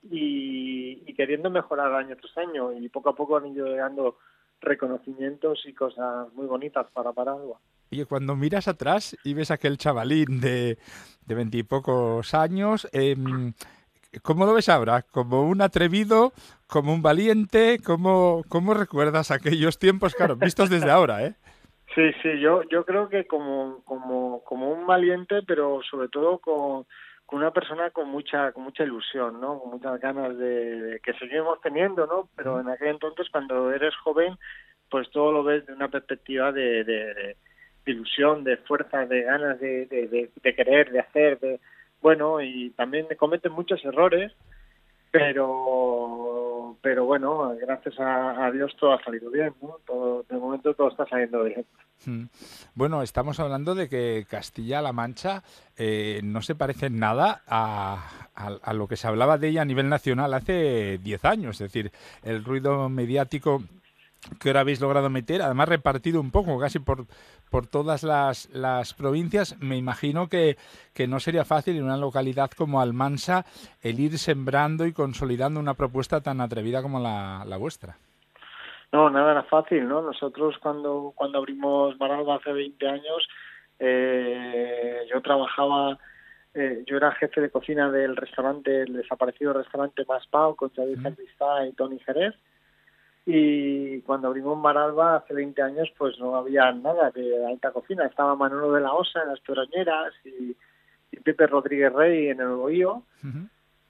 y, 0.03 1.12
queriendo 1.14 1.51
mejorar 1.51 1.93
año 1.95 2.17
tras 2.17 2.38
año 2.38 2.73
y 2.73 2.88
poco 2.88 3.11
a 3.11 3.17
poco 3.17 3.37
han 3.37 3.47
ido 3.47 3.67
llegando 3.67 4.19
reconocimientos 4.61 5.64
y 5.67 5.73
cosas 5.73 6.33
muy 6.35 6.47
bonitas 6.47 6.87
para 6.93 7.12
Paragua. 7.12 7.59
Y 7.91 8.05
cuando 8.05 8.37
miras 8.37 8.69
atrás 8.69 9.17
y 9.25 9.35
ves 9.35 9.51
aquel 9.51 9.79
chavalín 9.79 10.41
de 10.41 10.79
veintipocos 11.27 12.35
años, 12.35 12.88
eh, 12.93 13.17
¿cómo 14.23 14.47
lo 14.47 14.55
ves 14.55 14.69
ahora? 14.69 15.03
¿Como 15.03 15.43
un 15.43 15.61
atrevido? 15.62 16.33
¿Como 16.68 16.92
un 16.92 17.02
valiente? 17.02 17.78
¿Cómo, 17.85 18.44
cómo 18.48 18.74
recuerdas 18.74 19.31
aquellos 19.31 19.78
tiempos, 19.78 20.14
claro, 20.14 20.37
vistos 20.37 20.68
desde 20.68 20.90
ahora, 20.90 21.24
eh? 21.24 21.35
Sí, 21.94 22.12
sí, 22.22 22.38
yo, 22.38 22.62
yo 22.70 22.85
creo 22.85 23.09
que 23.09 23.26
como, 23.26 23.83
como, 23.85 24.44
como 24.44 24.70
un 24.70 24.87
valiente, 24.87 25.40
pero 25.46 25.81
sobre 25.90 26.09
todo 26.09 26.38
con, 26.38 26.85
con 27.24 27.40
una 27.40 27.50
persona 27.50 27.90
con 27.90 28.09
mucha 28.09 28.52
con 28.52 28.64
mucha 28.64 28.85
ilusión, 28.85 29.40
¿no? 29.40 29.59
Con 29.59 29.70
muchas 29.72 29.98
ganas 30.00 30.37
de, 30.37 31.00
que 31.02 31.14
seguimos 31.14 31.61
teniendo, 31.61 32.07
¿no? 32.07 32.28
Pero 32.37 32.61
en 32.61 32.68
aquel 32.68 32.88
entonces, 32.88 33.28
cuando 33.31 33.72
eres 33.72 33.94
joven, 33.96 34.37
pues 34.90 35.11
todo 35.11 35.33
lo 35.33 35.42
ves 35.42 35.66
de 35.66 35.72
una 35.72 35.88
perspectiva 35.88 36.52
de, 36.52 36.85
de, 36.85 37.37
ilusión, 37.87 38.44
de 38.44 38.59
fuerza, 38.59 39.07
de 39.07 39.22
ganas 39.22 39.59
de, 39.59 39.87
de, 39.87 40.54
querer, 40.54 40.92
de 40.92 41.00
hacer, 41.00 41.38
de 41.40 41.61
bueno, 42.00 42.40
y 42.40 42.70
también 42.70 43.07
cometen 43.18 43.52
muchos 43.52 43.85
errores, 43.85 44.33
pero 45.11 46.58
pero 46.81 47.04
bueno, 47.04 47.54
gracias 47.61 47.94
a, 47.98 48.50
Dios 48.52 48.74
todo 48.78 48.92
ha 48.92 49.02
salido 49.02 49.31
bien, 49.31 49.54
¿no? 49.61 49.78
De 50.28 50.37
momento 50.37 50.74
todo 50.74 50.88
está 50.88 51.07
saliendo 51.07 51.44
bien. 51.44 51.64
Hmm. 52.04 52.24
Bueno, 52.74 53.02
estamos 53.02 53.40
hablando 53.40 53.74
de 53.74 53.88
que 53.88 54.26
Castilla-La 54.28 54.92
Mancha 54.92 55.42
eh, 55.76 56.20
no 56.22 56.42
se 56.42 56.54
parece 56.54 56.90
nada 56.90 57.42
a, 57.46 58.28
a, 58.35 58.72
lo 58.72 58.87
que 58.87 58.96
se 58.96 59.09
hablaba 59.09 59.38
de 59.38 59.48
ella 59.48 59.62
a 59.62 59.64
nivel 59.64 59.88
nacional 59.88 60.33
hace 60.35 60.98
10 60.98 61.24
años. 61.24 61.61
Es 61.61 61.72
decir, 61.72 61.92
el 62.22 62.44
ruido 62.44 62.88
mediático 62.88 63.62
que 64.40 64.48
ahora 64.50 64.61
habéis 64.61 64.81
logrado 64.81 65.09
meter, 65.11 65.42
además 65.42 65.68
repartido 65.68 66.20
un 66.20 66.31
poco, 66.31 66.59
casi 66.59 66.78
por, 66.78 67.07
por 67.50 67.66
todas 67.66 68.02
las, 68.02 68.48
las 68.50 68.94
provincias, 68.94 69.57
me 69.61 69.76
imagino 69.76 70.28
que, 70.28 70.57
que 70.94 71.07
no 71.07 71.20
sería 71.20 71.44
fácil 71.44 71.76
en 71.76 71.85
una 71.85 71.96
localidad 71.96 72.50
como 72.50 72.81
Almansa 72.81 73.44
el 73.83 74.00
ir 74.00 74.18
sembrando 74.18 74.87
y 74.87 74.92
consolidando 74.92 75.61
una 75.61 75.74
propuesta 75.74 76.20
tan 76.20 76.40
atrevida 76.40 76.83
como 76.83 77.00
la, 77.00 77.44
la 77.46 77.57
vuestra. 77.57 77.96
No, 78.92 79.11
nada 79.11 79.33
era 79.33 79.42
fácil, 79.44 79.87
¿no? 79.87 80.00
Nosotros 80.00 80.57
cuando, 80.61 81.12
cuando 81.14 81.38
abrimos 81.38 81.98
Maralba 82.00 82.37
hace 82.37 82.52
20 82.52 82.88
años, 82.88 83.28
eh, 83.78 85.07
yo 85.12 85.20
trabajaba, 85.20 85.98
eh, 86.54 86.85
yo 86.87 86.96
era 86.96 87.12
jefe 87.12 87.40
de 87.40 87.50
cocina 87.50 87.90
del 87.90 88.16
restaurante, 88.16 88.83
el 88.83 88.94
desaparecido 88.94 89.52
restaurante 89.52 90.04
Maspao 90.09 90.57
con 90.57 90.70
Xavier 90.70 90.98
mm. 90.98 91.68
y 91.68 91.72
Tony 91.72 91.98
Jerez, 92.00 92.35
y 93.31 94.01
cuando 94.01 94.29
abrimos 94.29 94.57
Maralba 94.57 95.17
hace 95.17 95.35
20 95.35 95.61
años 95.61 95.93
pues 95.99 96.19
no 96.19 96.35
había 96.35 96.73
nada 96.73 97.11
de 97.11 97.47
alta 97.47 97.73
cocina. 97.73 98.07
Estaba 98.07 98.35
Manolo 98.35 98.73
de 98.73 98.81
la 98.81 98.95
Osa 98.95 99.21
en 99.23 99.29
las 99.29 99.43
Torañeras 99.43 100.14
y, 100.25 100.57
Pepe 101.23 101.47
Rodríguez 101.47 101.93
Rey 101.93 102.29
en 102.29 102.41
el 102.41 102.49
Bohío 102.49 103.03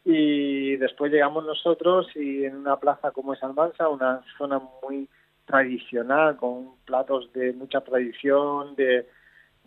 y 0.04 0.76
después 0.76 1.12
llegamos 1.12 1.44
nosotros 1.44 2.08
y 2.16 2.44
en 2.44 2.56
una 2.56 2.78
plaza 2.78 3.12
como 3.12 3.32
es 3.32 3.42
Almansa 3.44 3.88
una 3.88 4.22
zona 4.36 4.60
muy 4.82 5.08
tradicional 5.44 6.36
con 6.36 6.70
platos 6.84 7.32
de 7.32 7.52
mucha 7.52 7.80
tradición 7.80 8.74
de 8.74 9.06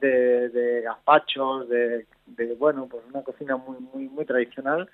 de, 0.02 0.50
de 0.50 0.82
gazpachos 0.82 1.70
de, 1.70 2.08
de 2.26 2.56
bueno 2.56 2.88
pues 2.92 3.06
una 3.08 3.24
cocina 3.24 3.56
muy 3.56 3.78
muy 3.94 4.10
muy 4.10 4.26
tradicional. 4.26 4.90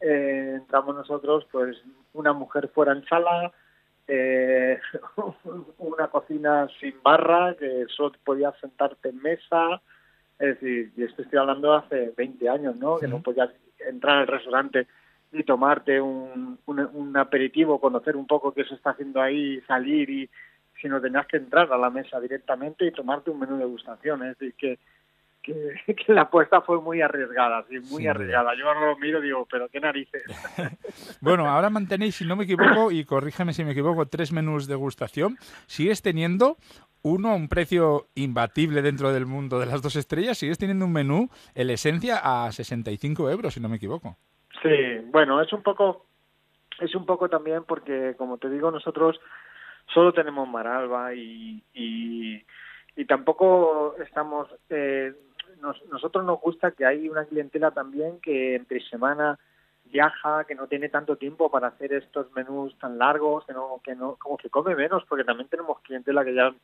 Eh, 0.00 0.52
entramos 0.56 0.94
nosotros 0.94 1.46
pues 1.50 1.76
una 2.12 2.32
mujer 2.32 2.68
fuera 2.68 2.92
en 2.92 3.04
sala 3.06 3.52
eh, 4.12 4.80
una 5.78 6.08
cocina 6.08 6.68
sin 6.80 7.00
barra, 7.02 7.54
que 7.54 7.86
solo 7.88 8.12
podías 8.24 8.58
sentarte 8.60 9.10
en 9.10 9.22
mesa. 9.22 9.80
Es 10.38 10.60
decir, 10.60 10.92
y 10.96 11.04
esto 11.04 11.22
estoy 11.22 11.38
hablando 11.38 11.70
de 11.70 11.78
hace 11.78 12.12
20 12.16 12.48
años, 12.48 12.76
¿no? 12.76 12.98
Que 12.98 13.06
no 13.06 13.22
podías 13.22 13.50
entrar 13.78 14.18
al 14.18 14.26
restaurante 14.26 14.88
y 15.32 15.44
tomarte 15.44 16.00
un, 16.00 16.58
un, 16.66 17.16
aperitivo, 17.16 17.80
conocer 17.80 18.16
un 18.16 18.26
poco 18.26 18.52
qué 18.52 18.64
se 18.64 18.74
está 18.74 18.90
haciendo 18.90 19.22
ahí, 19.22 19.60
salir 19.62 20.10
y 20.10 20.30
sino 20.80 21.00
tenías 21.00 21.26
que 21.26 21.36
entrar 21.36 21.72
a 21.72 21.78
la 21.78 21.90
mesa 21.90 22.18
directamente 22.18 22.86
y 22.86 22.90
tomarte 22.90 23.30
un 23.30 23.38
menú 23.38 23.58
de 23.58 23.64
degustación. 23.64 24.24
Es 24.24 24.38
decir, 24.38 24.54
que 24.54 24.78
que, 25.42 26.12
la 26.12 26.22
apuesta 26.22 26.60
fue 26.60 26.80
muy 26.80 27.00
arriesgada, 27.00 27.64
sí, 27.68 27.78
muy 27.90 28.06
arriesgada. 28.06 28.54
Yo 28.54 28.68
ahora 28.68 28.86
lo 28.86 28.96
miro 28.98 29.20
y 29.20 29.22
digo, 29.22 29.46
pero 29.50 29.68
qué 29.68 29.80
narices. 29.80 30.22
bueno, 31.20 31.46
ahora 31.48 31.70
mantenéis, 31.70 32.16
si 32.16 32.24
no 32.24 32.36
me 32.36 32.44
equivoco, 32.44 32.90
y 32.90 33.04
corrígeme 33.04 33.52
si 33.52 33.64
me 33.64 33.72
equivoco, 33.72 34.06
tres 34.06 34.32
menús 34.32 34.66
de 34.66 34.74
degustación. 34.74 35.36
Sigues 35.66 36.02
teniendo 36.02 36.56
uno, 37.02 37.34
un 37.34 37.48
precio 37.48 38.08
imbatible 38.14 38.82
dentro 38.82 39.12
del 39.12 39.26
mundo 39.26 39.58
de 39.58 39.66
las 39.66 39.82
dos 39.82 39.96
estrellas, 39.96 40.38
sigues 40.38 40.58
teniendo 40.58 40.84
un 40.84 40.92
menú, 40.92 41.30
el 41.54 41.70
Esencia, 41.70 42.20
a 42.22 42.52
65 42.52 43.30
euros, 43.30 43.54
si 43.54 43.60
no 43.60 43.68
me 43.68 43.76
equivoco. 43.76 44.16
Sí, 44.62 44.98
bueno, 45.06 45.40
es 45.40 45.52
un 45.52 45.62
poco, 45.62 46.06
es 46.80 46.94
un 46.94 47.06
poco 47.06 47.28
también 47.28 47.64
porque, 47.64 48.14
como 48.18 48.36
te 48.36 48.50
digo, 48.50 48.70
nosotros 48.70 49.18
solo 49.94 50.12
tenemos 50.12 50.46
Maralba 50.46 51.14
y, 51.14 51.62
y, 51.72 52.44
y 52.96 53.04
tampoco 53.06 53.96
estamos... 53.98 54.48
Eh, 54.68 55.14
nosotros 55.60 56.24
nos 56.24 56.40
gusta 56.40 56.70
que 56.72 56.86
hay 56.86 57.08
una 57.08 57.24
clientela 57.24 57.70
también 57.70 58.20
que 58.20 58.56
entre 58.56 58.80
semana 58.80 59.38
viaja, 59.84 60.44
que 60.44 60.54
no 60.54 60.66
tiene 60.66 60.88
tanto 60.88 61.16
tiempo 61.16 61.50
para 61.50 61.68
hacer 61.68 61.92
estos 61.92 62.32
menús 62.32 62.76
tan 62.78 62.98
largos, 62.98 63.44
que 63.44 63.52
no, 63.52 63.80
que 63.82 63.94
no, 63.94 64.16
como 64.16 64.36
que 64.36 64.50
come 64.50 64.74
menos, 64.74 65.04
porque 65.08 65.24
también 65.24 65.48
tenemos 65.48 65.80
clientela 65.80 66.24
que 66.24 66.34
ya, 66.34 66.54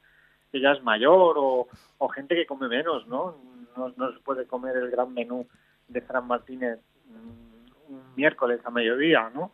que 0.52 0.60
ya 0.60 0.72
es 0.72 0.82
mayor 0.82 1.36
o, 1.38 1.68
gente 2.14 2.34
que 2.34 2.46
come 2.46 2.68
menos, 2.68 3.06
¿no? 3.08 3.36
¿no? 3.76 3.92
No 3.96 4.12
se 4.12 4.20
puede 4.20 4.46
comer 4.46 4.76
el 4.76 4.90
gran 4.90 5.12
menú 5.12 5.46
de 5.88 6.00
Fran 6.00 6.26
Martínez 6.26 6.78
mm, 7.06 7.92
un 7.92 8.02
miércoles 8.16 8.60
a 8.64 8.70
mediodía, 8.70 9.30
¿no? 9.34 9.52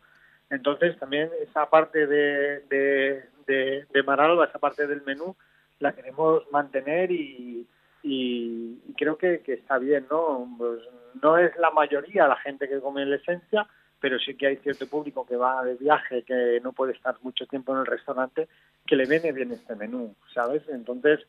Entonces 0.49 0.97
también 0.99 1.29
esa 1.41 1.69
parte 1.69 2.05
de, 2.05 2.61
de, 2.69 3.25
de, 3.47 3.85
de 3.91 4.03
Maralba, 4.03 4.45
esa 4.45 4.59
parte 4.59 4.87
del 4.87 5.01
menú, 5.01 5.35
la 5.79 5.93
queremos 5.93 6.43
mantener 6.51 7.11
y, 7.11 7.67
y, 8.03 8.77
creo 8.97 9.17
que, 9.17 9.41
está 9.47 9.77
bien, 9.77 10.05
¿no? 10.11 10.47
Pues 10.57 10.81
no 11.21 11.37
es 11.37 11.55
la 11.57 11.71
mayoría 11.71 12.27
la 12.27 12.35
gente 12.35 12.67
que 12.67 12.81
come 12.81 13.01
en 13.01 13.09
la 13.09 13.15
esencia, 13.15 13.65
pero 13.99 14.19
sí 14.19 14.35
que 14.35 14.47
hay 14.47 14.57
cierto 14.57 14.87
público 14.87 15.25
que 15.25 15.37
va 15.37 15.63
de 15.63 15.75
viaje, 15.75 16.23
que 16.23 16.59
no 16.61 16.73
puede 16.73 16.91
estar 16.91 17.15
mucho 17.21 17.47
tiempo 17.47 17.73
en 17.73 17.79
el 17.79 17.85
restaurante, 17.85 18.49
que 18.85 18.97
le 18.97 19.05
viene 19.05 19.31
bien 19.31 19.51
este 19.51 19.75
menú, 19.75 20.13
¿sabes? 20.33 20.63
Entonces, 20.67 21.21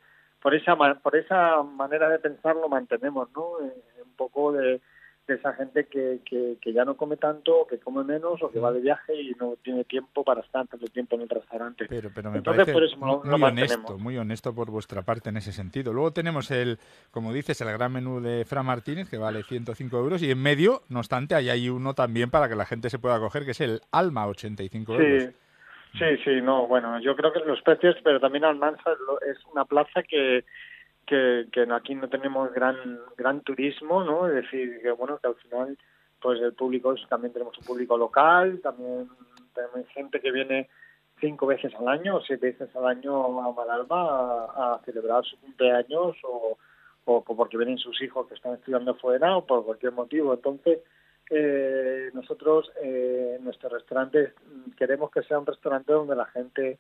por 0.42 0.54
esa, 0.54 0.76
por 0.76 1.16
esa 1.16 1.62
manera 1.62 2.08
de 2.08 2.18
pensar 2.18 2.56
lo 2.56 2.68
mantenemos, 2.68 3.28
¿no? 3.34 3.60
Eh, 3.64 4.02
un 4.04 4.16
poco 4.16 4.52
de, 4.52 4.80
de 5.26 5.34
esa 5.34 5.54
gente 5.54 5.86
que, 5.86 6.20
que, 6.24 6.56
que, 6.60 6.72
ya 6.72 6.84
no 6.84 6.96
come 6.96 7.16
tanto, 7.16 7.66
que 7.68 7.78
come 7.78 8.04
menos 8.04 8.42
o 8.42 8.50
que 8.50 8.58
va 8.58 8.72
de 8.72 8.80
viaje 8.80 9.14
y 9.14 9.30
no 9.40 9.56
tiene 9.62 9.84
tiempo 9.84 10.22
para 10.22 10.42
estar 10.42 10.66
tanto 10.66 10.86
tiempo 10.86 11.16
en 11.16 11.22
el 11.22 11.28
restaurante. 11.28 11.86
Pero, 11.88 12.10
pero 12.14 12.30
me 12.30 12.42
parece 12.42 12.74
muy, 12.96 13.42
honesto, 13.42 13.98
muy 13.98 14.18
honesto 14.18 14.54
por 14.54 14.70
vuestra 14.70 15.02
parte 15.02 15.30
en 15.30 15.38
ese 15.38 15.52
sentido. 15.52 15.92
Luego 15.92 16.12
tenemos 16.12 16.50
el, 16.50 16.78
como 17.10 17.32
dices, 17.32 17.58
el 17.62 17.72
gran 17.72 17.92
menú 17.92 18.20
de 18.20 18.44
Fran 18.44 18.66
Martínez 18.66 19.08
que 19.08 19.16
vale 19.16 19.42
105 19.42 19.96
euros 19.96 20.22
y 20.22 20.30
en 20.30 20.42
medio, 20.42 20.82
no 20.90 20.98
obstante, 20.98 21.34
hay 21.34 21.48
ahí 21.48 21.68
uno 21.70 21.94
también 21.94 22.30
para 22.30 22.48
que 22.48 22.56
la 22.56 22.66
gente 22.66 22.90
se 22.90 22.98
pueda 22.98 23.18
coger 23.18 23.44
que 23.44 23.52
es 23.52 23.60
el 23.60 23.80
Alma 23.92 24.26
85 24.26 24.92
euros. 24.94 25.34
Sí, 25.98 26.04
sí, 26.24 26.40
no, 26.42 26.66
bueno, 26.66 27.00
yo 27.00 27.14
creo 27.14 27.32
que 27.32 27.38
los 27.40 27.62
precios, 27.62 27.94
pero 28.02 28.18
también 28.18 28.44
Almanza 28.44 28.90
es 29.30 29.38
una 29.52 29.64
plaza 29.64 30.02
que 30.02 30.44
que, 31.06 31.46
que 31.52 31.66
aquí 31.72 31.94
no 31.94 32.08
tenemos 32.08 32.52
gran 32.52 32.76
gran 33.16 33.40
turismo, 33.42 34.04
¿no? 34.04 34.28
Es 34.28 34.34
decir, 34.34 34.80
que 34.82 34.90
bueno, 34.90 35.18
que 35.18 35.28
al 35.28 35.34
final 35.36 35.78
pues 36.20 36.40
el 36.40 36.54
público 36.54 36.94
también 37.08 37.32
tenemos 37.32 37.56
un 37.58 37.64
público 37.64 37.98
local, 37.98 38.60
también 38.62 39.08
tenemos 39.54 39.86
gente 39.88 40.20
que 40.20 40.32
viene 40.32 40.68
cinco 41.20 41.46
veces 41.46 41.74
al 41.74 41.88
año 41.88 42.16
o 42.16 42.22
siete 42.22 42.46
veces 42.46 42.74
al 42.74 42.86
año 42.86 43.40
a 43.40 43.52
Malalba 43.52 44.74
a, 44.74 44.80
celebrar 44.84 45.24
su 45.24 45.38
cumpleaños 45.38 46.16
o, 46.24 46.56
o 47.04 47.22
porque 47.22 47.56
vienen 47.56 47.78
sus 47.78 48.00
hijos 48.02 48.26
que 48.26 48.34
están 48.34 48.54
estudiando 48.54 48.94
fuera 48.94 49.36
o 49.36 49.44
por 49.44 49.64
cualquier 49.64 49.92
motivo. 49.92 50.32
Entonces, 50.32 50.80
eh, 51.30 52.10
nosotros 52.12 52.70
eh, 52.82 53.38
nuestro 53.40 53.70
restaurante 53.70 54.34
queremos 54.76 55.10
que 55.10 55.22
sea 55.22 55.38
un 55.38 55.46
restaurante 55.46 55.92
donde 55.92 56.16
la 56.16 56.26
gente 56.26 56.78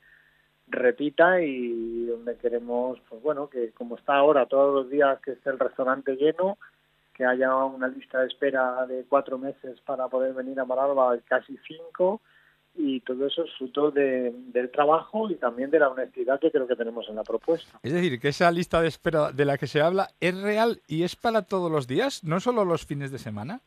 repita 0.68 1.40
y 1.40 2.06
donde 2.06 2.36
queremos, 2.36 2.98
pues 3.08 3.22
bueno, 3.22 3.48
que 3.48 3.70
como 3.72 3.96
está 3.96 4.16
ahora 4.16 4.46
todos 4.46 4.74
los 4.74 4.90
días 4.90 5.20
que 5.20 5.32
esté 5.32 5.50
el 5.50 5.58
restaurante 5.58 6.16
lleno, 6.16 6.58
que 7.14 7.24
haya 7.24 7.54
una 7.54 7.88
lista 7.88 8.20
de 8.20 8.26
espera 8.26 8.86
de 8.86 9.04
cuatro 9.08 9.38
meses 9.38 9.80
para 9.82 10.08
poder 10.08 10.34
venir 10.34 10.58
a 10.58 10.64
Maralba, 10.64 11.16
casi 11.28 11.58
cinco, 11.66 12.20
y 12.76 13.00
todo 13.00 13.26
eso 13.26 13.44
es 13.44 13.52
fruto 13.56 13.92
del 13.92 14.70
trabajo 14.72 15.30
y 15.30 15.36
también 15.36 15.70
de 15.70 15.78
la 15.78 15.88
honestidad 15.88 16.40
que 16.40 16.50
creo 16.50 16.66
que 16.66 16.74
tenemos 16.74 17.08
en 17.08 17.16
la 17.16 17.22
propuesta. 17.22 17.78
Es 17.82 17.92
decir, 17.92 18.18
que 18.18 18.28
esa 18.28 18.50
lista 18.50 18.80
de 18.80 18.88
espera 18.88 19.30
de 19.30 19.44
la 19.44 19.58
que 19.58 19.68
se 19.68 19.80
habla 19.80 20.08
es 20.20 20.40
real 20.40 20.80
y 20.88 21.04
es 21.04 21.14
para 21.14 21.42
todos 21.42 21.70
los 21.70 21.86
días, 21.86 22.24
no 22.24 22.40
solo 22.40 22.64
los 22.64 22.84
fines 22.84 23.12
de 23.12 23.18
semana. 23.18 23.60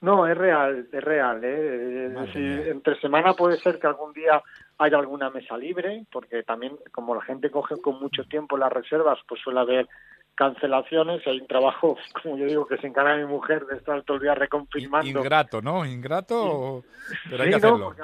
No, 0.00 0.26
es 0.26 0.36
real, 0.36 0.86
es 0.92 1.02
real. 1.02 1.40
¿eh? 1.42 2.70
entre 2.70 3.00
semana 3.00 3.34
puede 3.34 3.56
ser 3.58 3.78
que 3.78 3.86
algún 3.86 4.12
día 4.12 4.40
haya 4.78 4.98
alguna 4.98 5.30
mesa 5.30 5.56
libre, 5.56 6.04
porque 6.10 6.42
también 6.42 6.76
como 6.92 7.14
la 7.14 7.22
gente 7.22 7.50
coge 7.50 7.80
con 7.80 8.00
mucho 8.00 8.24
tiempo 8.24 8.56
las 8.56 8.72
reservas, 8.72 9.18
pues 9.28 9.40
suele 9.40 9.60
haber 9.60 9.88
cancelaciones. 10.34 11.26
Hay 11.26 11.40
un 11.40 11.46
trabajo, 11.46 11.96
como 12.22 12.36
yo 12.36 12.46
digo, 12.46 12.66
que 12.66 12.78
se 12.78 12.86
encarga 12.86 13.16
mi 13.16 13.26
mujer 13.26 13.66
de 13.66 13.76
estar 13.76 14.02
todo 14.02 14.16
el 14.16 14.22
día 14.24 14.34
reconfirmando. 14.34 15.08
Ingrato, 15.08 15.62
¿no? 15.62 15.84
Ingrato, 15.84 16.84
pero 17.30 17.42
hay 17.42 17.50
que 17.50 17.56
hacerlo. 17.56 17.94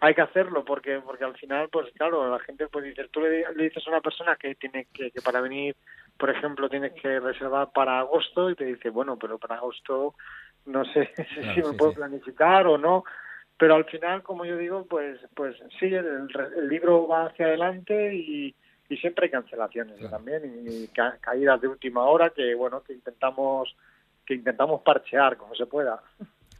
hay 0.00 0.14
que 0.14 0.22
hacerlo 0.22 0.64
porque 0.64 1.00
porque 1.04 1.24
al 1.24 1.36
final, 1.36 1.68
pues 1.70 1.92
claro, 1.94 2.28
la 2.30 2.40
gente 2.40 2.66
pues 2.68 2.84
dice, 2.84 3.08
tú 3.08 3.20
le, 3.20 3.46
dices 3.54 3.86
a 3.86 3.90
una 3.90 4.00
persona 4.00 4.36
que 4.36 4.54
tiene 4.54 4.86
que, 4.92 5.10
que 5.10 5.20
para 5.20 5.40
venir, 5.40 5.76
por 6.18 6.30
ejemplo, 6.30 6.68
tienes 6.68 6.92
que 7.00 7.20
reservar 7.20 7.70
para 7.72 8.00
agosto 8.00 8.50
y 8.50 8.54
te 8.54 8.64
dice, 8.64 8.90
bueno, 8.90 9.16
pero 9.16 9.38
para 9.38 9.56
agosto 9.56 10.14
no 10.66 10.84
sé 10.84 11.12
si 11.54 11.62
me 11.62 11.72
puedo 11.74 11.92
planificar 11.92 12.66
o 12.66 12.78
no 12.78 13.04
pero 13.60 13.74
al 13.74 13.84
final 13.84 14.22
como 14.22 14.46
yo 14.46 14.56
digo 14.56 14.86
pues 14.86 15.20
pues 15.34 15.54
sí 15.78 15.86
el, 15.94 16.26
libro 16.68 17.06
va 17.06 17.26
hacia 17.26 17.44
adelante 17.44 18.14
y, 18.14 18.54
y 18.88 18.96
siempre 18.96 19.26
hay 19.26 19.30
cancelaciones 19.30 20.00
también 20.10 20.64
y, 20.66 20.88
caídas 20.88 21.60
de 21.60 21.68
última 21.68 22.04
hora 22.04 22.30
que 22.30 22.54
bueno 22.54 22.82
que 22.82 22.94
intentamos 22.94 23.76
que 24.24 24.34
intentamos 24.34 24.80
parchear 24.80 25.36
como 25.36 25.54
se 25.54 25.66
pueda 25.66 26.02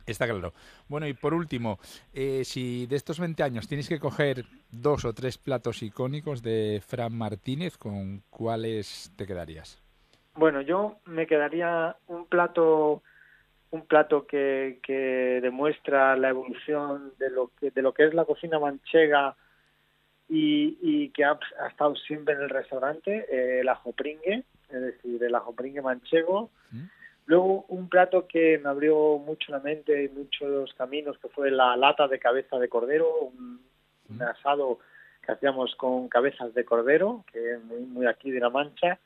Está 0.06 0.26
claro. 0.26 0.52
Bueno, 0.88 1.06
y 1.06 1.12
por 1.12 1.34
último, 1.34 1.78
eh, 2.12 2.42
si 2.44 2.86
de 2.86 2.96
estos 2.96 3.20
20 3.20 3.44
años 3.44 3.68
tienes 3.68 3.88
que 3.88 4.00
coger 4.00 4.44
dos 4.72 5.04
o 5.04 5.12
tres 5.12 5.38
platos 5.38 5.84
icónicos 5.84 6.42
de 6.42 6.82
Fran 6.84 7.16
Martínez, 7.16 7.78
¿con 7.78 8.24
cuáles 8.28 9.12
te 9.14 9.24
quedarías? 9.24 9.80
Bueno, 10.34 10.62
yo 10.62 10.96
me 11.04 11.28
quedaría 11.28 11.96
un 12.08 12.26
plato 12.26 13.04
un 13.70 13.87
plato 13.87 14.26
que, 14.26 14.80
que 14.83 15.40
demuestra 15.40 16.16
la 16.16 16.30
evolución 16.30 17.12
de 17.18 17.30
lo 17.30 17.50
que 17.59 17.70
de 17.70 17.83
lo 17.83 17.92
que 17.94 18.04
es 18.04 18.14
la 18.14 18.24
cocina 18.24 18.59
manchega 18.59 19.37
y, 20.28 20.78
y 20.80 21.09
que 21.11 21.24
ha, 21.24 21.38
estado 21.68 21.94
siempre 21.96 22.35
en 22.35 22.42
el 22.42 22.50
restaurante 22.50 23.26
eh, 23.30 23.61
el 23.61 23.68
ajopringue 23.68 24.44
es 24.68 24.80
decir 24.80 25.22
el 25.22 25.35
ajopringue 25.35 25.83
manchego. 25.83 26.50
Luego 27.26 27.64
un 27.68 27.88
plato 27.88 28.26
que 28.26 28.59
me 28.59 28.68
abrió 28.68 29.18
mucho 29.18 29.52
la 29.52 29.61
mente 29.61 30.04
y 30.04 30.09
muchos 30.09 30.72
caminos 30.74 31.16
que 31.18 31.28
fue 31.28 31.50
la 31.50 31.76
lata 31.76 32.09
de 32.09 32.18
cabeza 32.18 32.59
de 32.59 32.68
cordero 32.68 33.09
un, 33.20 33.61
un 34.09 34.22
asado 34.22 34.80
que 35.24 35.33
hacíamos 35.33 35.76
con 35.76 36.09
cabezas 36.09 36.54
de 36.54 36.64
cordero 36.64 37.24
que 37.33 37.52
es 37.52 37.62
muy 37.64 37.80
muy 37.80 38.06
aquí 38.06 38.33
de 38.33 38.40
la 38.40 38.50
mancha 38.50 38.98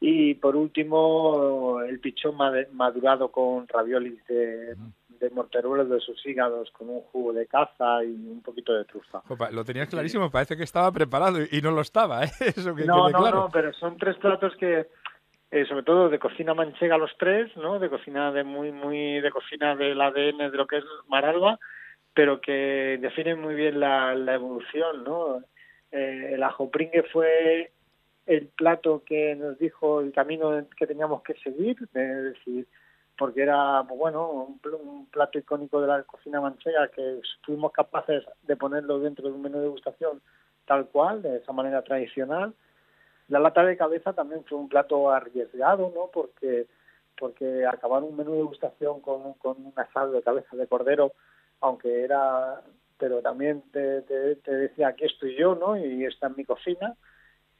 y 0.00 0.34
por 0.34 0.56
último, 0.56 1.80
el 1.80 2.00
pichón 2.00 2.36
madurado 2.72 3.30
con 3.30 3.66
raviolis 3.66 4.24
de, 4.26 4.76
de 5.18 5.30
morteruelos 5.30 5.88
de 5.88 6.00
sus 6.00 6.24
hígados, 6.26 6.70
con 6.72 6.90
un 6.90 7.00
jugo 7.02 7.32
de 7.32 7.46
caza 7.46 8.04
y 8.04 8.08
un 8.08 8.42
poquito 8.42 8.74
de 8.74 8.84
trufa. 8.84 9.22
lo 9.50 9.64
tenías 9.64 9.88
clarísimo, 9.88 10.30
parece 10.30 10.56
que 10.56 10.64
estaba 10.64 10.92
preparado 10.92 11.38
y 11.50 11.60
no 11.62 11.70
lo 11.70 11.80
estaba, 11.80 12.24
¿eh? 12.24 12.30
Eso 12.40 12.74
que 12.74 12.84
no, 12.84 13.08
no, 13.08 13.30
no, 13.30 13.48
pero 13.52 13.72
son 13.74 13.96
tres 13.96 14.16
platos 14.16 14.54
que, 14.56 14.86
eh, 15.50 15.64
sobre 15.66 15.82
todo 15.82 16.08
de 16.08 16.18
cocina 16.18 16.54
manchega 16.54 16.98
los 16.98 17.16
tres, 17.18 17.56
¿no? 17.56 17.78
De 17.78 17.88
cocina 17.88 18.32
de 18.32 18.44
muy, 18.44 18.72
muy, 18.72 19.20
de 19.20 19.30
cocina 19.30 19.74
del 19.76 20.00
ADN 20.00 20.50
de 20.50 20.56
lo 20.56 20.66
que 20.66 20.78
es 20.78 20.84
Maralba, 21.08 21.58
pero 22.12 22.40
que 22.40 22.98
definen 23.00 23.40
muy 23.40 23.54
bien 23.54 23.80
la, 23.80 24.14
la 24.14 24.34
evolución, 24.34 25.04
¿no? 25.04 25.42
Eh, 25.90 26.32
el 26.34 26.42
ajopringue 26.42 27.04
fue 27.12 27.72
el 28.26 28.48
plato 28.48 29.02
que 29.04 29.34
nos 29.36 29.58
dijo 29.58 30.00
el 30.00 30.12
camino 30.12 30.66
que 30.76 30.86
teníamos 30.86 31.22
que 31.22 31.34
seguir, 31.34 31.76
es 31.94 32.22
decir, 32.34 32.66
porque 33.16 33.42
era, 33.42 33.84
pues 33.88 33.98
bueno, 33.98 34.30
un, 34.30 35.06
plato 35.06 35.38
icónico 35.38 35.80
de 35.80 35.86
la 35.86 36.02
cocina 36.02 36.40
manchega 36.40 36.88
que 36.88 37.20
fuimos 37.44 37.72
capaces 37.72 38.24
de 38.42 38.56
ponerlo 38.56 38.98
dentro 38.98 39.28
de 39.28 39.34
un 39.34 39.42
menú 39.42 39.58
de 39.58 39.64
degustación 39.64 40.20
tal 40.66 40.86
cual, 40.88 41.22
de 41.22 41.38
esa 41.38 41.52
manera 41.52 41.82
tradicional. 41.82 42.52
La 43.28 43.38
lata 43.38 43.64
de 43.64 43.76
cabeza 43.76 44.12
también 44.12 44.44
fue 44.44 44.58
un 44.58 44.68
plato 44.68 45.10
arriesgado, 45.10 45.92
¿no? 45.94 46.10
Porque 46.12 46.66
porque 47.18 47.64
acabar 47.64 48.02
un 48.02 48.14
menú 48.14 48.32
de 48.32 48.38
degustación 48.38 49.00
con, 49.00 49.32
con 49.34 49.56
un 49.64 49.72
asado 49.76 50.12
de 50.12 50.22
cabeza 50.22 50.54
de 50.54 50.66
cordero, 50.66 51.12
aunque 51.60 52.04
era, 52.04 52.60
pero 52.98 53.22
también 53.22 53.62
te, 53.72 54.02
te, 54.02 54.36
te 54.36 54.54
decía, 54.54 54.88
aquí 54.88 55.06
estoy 55.06 55.34
yo, 55.34 55.54
¿no? 55.54 55.78
Y 55.78 56.04
está 56.04 56.26
en 56.26 56.36
mi 56.36 56.44
cocina, 56.44 56.94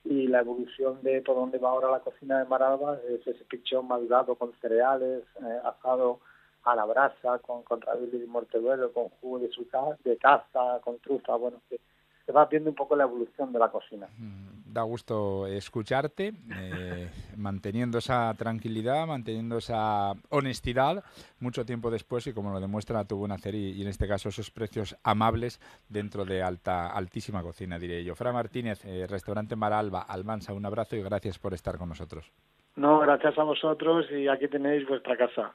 y 0.09 0.27
la 0.29 0.41
evolución 0.41 1.03
de 1.03 1.21
por 1.23 1.37
dónde 1.37 1.59
va 1.59 1.71
ahora 1.71 1.91
la 1.91 2.01
cocina 2.01 2.39
de 2.39 2.45
Maralba 2.47 2.99
es 3.09 3.27
ese 3.27 3.45
pichón 3.45 3.89
madurado 3.89 4.35
con 4.37 4.53
cereales, 4.61 5.25
eh, 5.43 5.61
asado 5.65 6.21
a 6.65 6.75
la 6.75 6.85
brasa, 6.85 7.39
con, 7.41 7.63
con 7.63 7.81
de 7.81 8.27
morteduelo, 8.27 8.93
con 8.93 9.09
jugo 9.21 9.39
de, 9.39 9.49
su, 9.51 9.67
de 10.05 10.17
caza, 10.17 10.81
con 10.83 10.99
trufa, 10.99 11.37
bueno, 11.37 11.59
que 11.69 11.81
se 12.25 12.33
va 12.33 12.47
viendo 12.47 12.71
un 12.71 12.77
poco 12.77 12.97
la 12.97 13.05
evolución 13.05 13.53
de 13.53 13.59
la 13.59 13.71
cocina. 13.71 14.09
Mm, 14.19 14.56
da 14.77 14.83
gusto 14.83 15.47
escucharte, 15.47 16.35
eh, 16.55 17.11
manteniendo 17.37 17.97
esa 17.99 18.35
tranquilidad, 18.35 19.07
manteniendo 19.07 19.57
esa 19.57 20.13
honestidad 20.29 21.03
mucho 21.41 21.65
tiempo 21.65 21.91
después 21.91 22.27
y 22.27 22.35
como 22.35 22.53
lo 22.53 22.61
demuestra 22.61 23.05
tu 23.05 23.17
buen 23.17 23.33
hacer 23.33 23.55
y, 23.55 23.81
en 23.81 23.89
este 23.89 24.07
caso 24.07 24.29
esos 24.29 24.51
precios 24.51 24.95
amables 25.03 25.61
dentro 25.89 26.27
de 26.27 26.43
alta, 26.43 26.89
altísima 26.89 27.43
cocina, 27.43 27.79
diré 27.79 28.05
yo. 28.05 28.15
Fra 28.15 28.33
Martínez, 28.33 28.85
eh, 28.85 29.07
Restaurante 29.09 29.57
Maralba, 29.57 30.03
Almansa, 30.03 30.53
un 30.53 30.67
abrazo 30.67 30.95
y 30.97 31.03
gracias 31.03 31.39
por 31.39 31.55
estar 31.55 31.79
con 31.79 31.89
nosotros. 31.89 32.31
No, 32.75 32.99
gracias 33.01 33.39
a 33.39 33.45
vosotros 33.45 34.05
y 34.11 34.29
aquí 34.29 34.47
tenéis 34.49 34.87
vuestra 34.87 35.17
casa. 35.17 35.55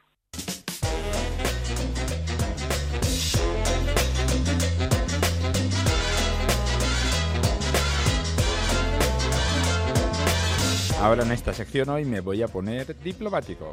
Ahora 11.01 11.23
en 11.23 11.31
esta 11.31 11.51
sección 11.51 11.89
hoy 11.89 12.05
me 12.05 12.19
voy 12.19 12.43
a 12.43 12.47
poner 12.47 12.95
diplomático. 12.99 13.71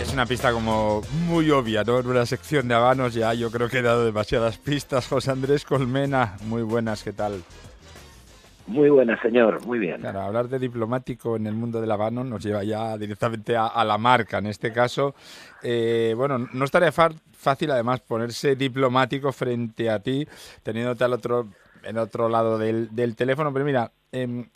Es 0.00 0.12
una 0.12 0.26
pista 0.26 0.52
como 0.52 1.02
muy 1.26 1.50
obvia, 1.50 1.82
¿no? 1.82 1.98
En 1.98 2.06
una 2.06 2.24
sección 2.24 2.68
de 2.68 2.74
habanos 2.74 3.14
ya 3.14 3.34
yo 3.34 3.50
creo 3.50 3.68
que 3.68 3.78
he 3.78 3.82
dado 3.82 4.04
demasiadas 4.04 4.58
pistas. 4.58 5.08
José 5.08 5.32
Andrés 5.32 5.64
Colmena, 5.64 6.36
muy 6.46 6.62
buenas, 6.62 7.02
¿qué 7.02 7.12
tal? 7.12 7.42
Muy 8.68 8.90
buenas, 8.90 9.20
señor, 9.22 9.66
muy 9.66 9.80
bien. 9.80 10.02
Claro, 10.02 10.20
hablar 10.20 10.48
de 10.48 10.60
diplomático 10.60 11.34
en 11.34 11.48
el 11.48 11.54
mundo 11.54 11.80
del 11.80 11.90
habano 11.90 12.22
nos 12.22 12.44
lleva 12.44 12.62
ya 12.62 12.96
directamente 12.96 13.56
a, 13.56 13.84
la 13.84 13.98
marca. 13.98 14.38
En 14.38 14.46
este 14.46 14.72
caso, 14.72 15.16
eh, 15.64 16.14
bueno, 16.16 16.46
no 16.52 16.64
estaría 16.64 16.92
fácil 16.92 17.72
además 17.72 18.00
ponerse 18.02 18.54
diplomático 18.54 19.32
frente 19.32 19.90
a 19.90 19.98
ti, 19.98 20.28
teniéndote 20.62 21.02
al 21.02 21.14
otro 21.14 21.48
en 21.82 21.98
otro 21.98 22.28
lado 22.28 22.58
del, 22.58 23.16
teléfono, 23.16 23.52
pero 23.52 23.64
mira, 23.64 23.92
em, 24.12 24.48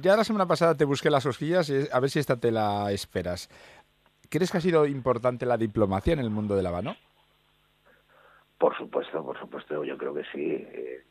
ya 0.00 0.16
la 0.16 0.24
semana 0.24 0.46
pasada 0.46 0.76
te 0.76 0.84
busqué 0.84 1.10
las 1.10 1.24
cosquillas 1.24 1.70
a 1.92 2.00
ver 2.00 2.10
si 2.10 2.18
esta 2.18 2.38
te 2.38 2.50
la 2.50 2.90
esperas. 2.92 3.48
¿Crees 4.30 4.50
que 4.50 4.58
ha 4.58 4.60
sido 4.60 4.86
importante 4.86 5.46
la 5.46 5.56
diplomacia 5.56 6.12
en 6.12 6.20
el 6.20 6.30
mundo 6.30 6.56
del 6.56 6.66
habano? 6.66 6.96
Por 8.58 8.76
supuesto, 8.76 9.24
por 9.24 9.38
supuesto, 9.38 9.84
yo 9.84 9.98
creo 9.98 10.14
que 10.14 10.24
sí. 10.32 10.52
Eh, 10.52 11.04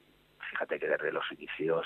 fíjate 0.50 0.80
que 0.80 0.88
desde 0.88 1.12
los 1.12 1.24
inicios 1.32 1.86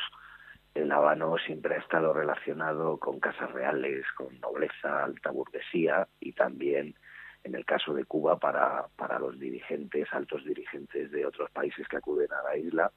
el 0.73 0.91
habano 0.91 1.37
siempre 1.39 1.75
ha 1.75 1.79
estado 1.79 2.13
relacionado 2.13 2.97
con 2.97 3.19
casas 3.19 3.51
reales, 3.51 4.05
con 4.15 4.39
nobleza, 4.39 5.03
alta 5.03 5.31
burguesía 5.31 6.07
y 6.19 6.33
también 6.33 6.95
en 7.43 7.55
el 7.55 7.65
caso 7.65 7.93
de 7.93 8.05
Cuba 8.05 8.37
para, 8.37 8.87
para 8.95 9.19
los 9.19 9.39
dirigentes, 9.39 10.07
altos 10.11 10.43
dirigentes 10.45 11.11
de 11.11 11.25
otros 11.25 11.49
países 11.51 11.87
que 11.87 11.97
acuden 11.97 12.31
a 12.31 12.43
la 12.43 12.57
isla, 12.57 12.91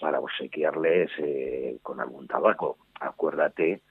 para 0.00 0.20
obsequiarles 0.20 1.10
eh, 1.18 1.78
con 1.82 2.00
algún 2.00 2.26
tabaco. 2.26 2.78
Acuérdate 3.00 3.82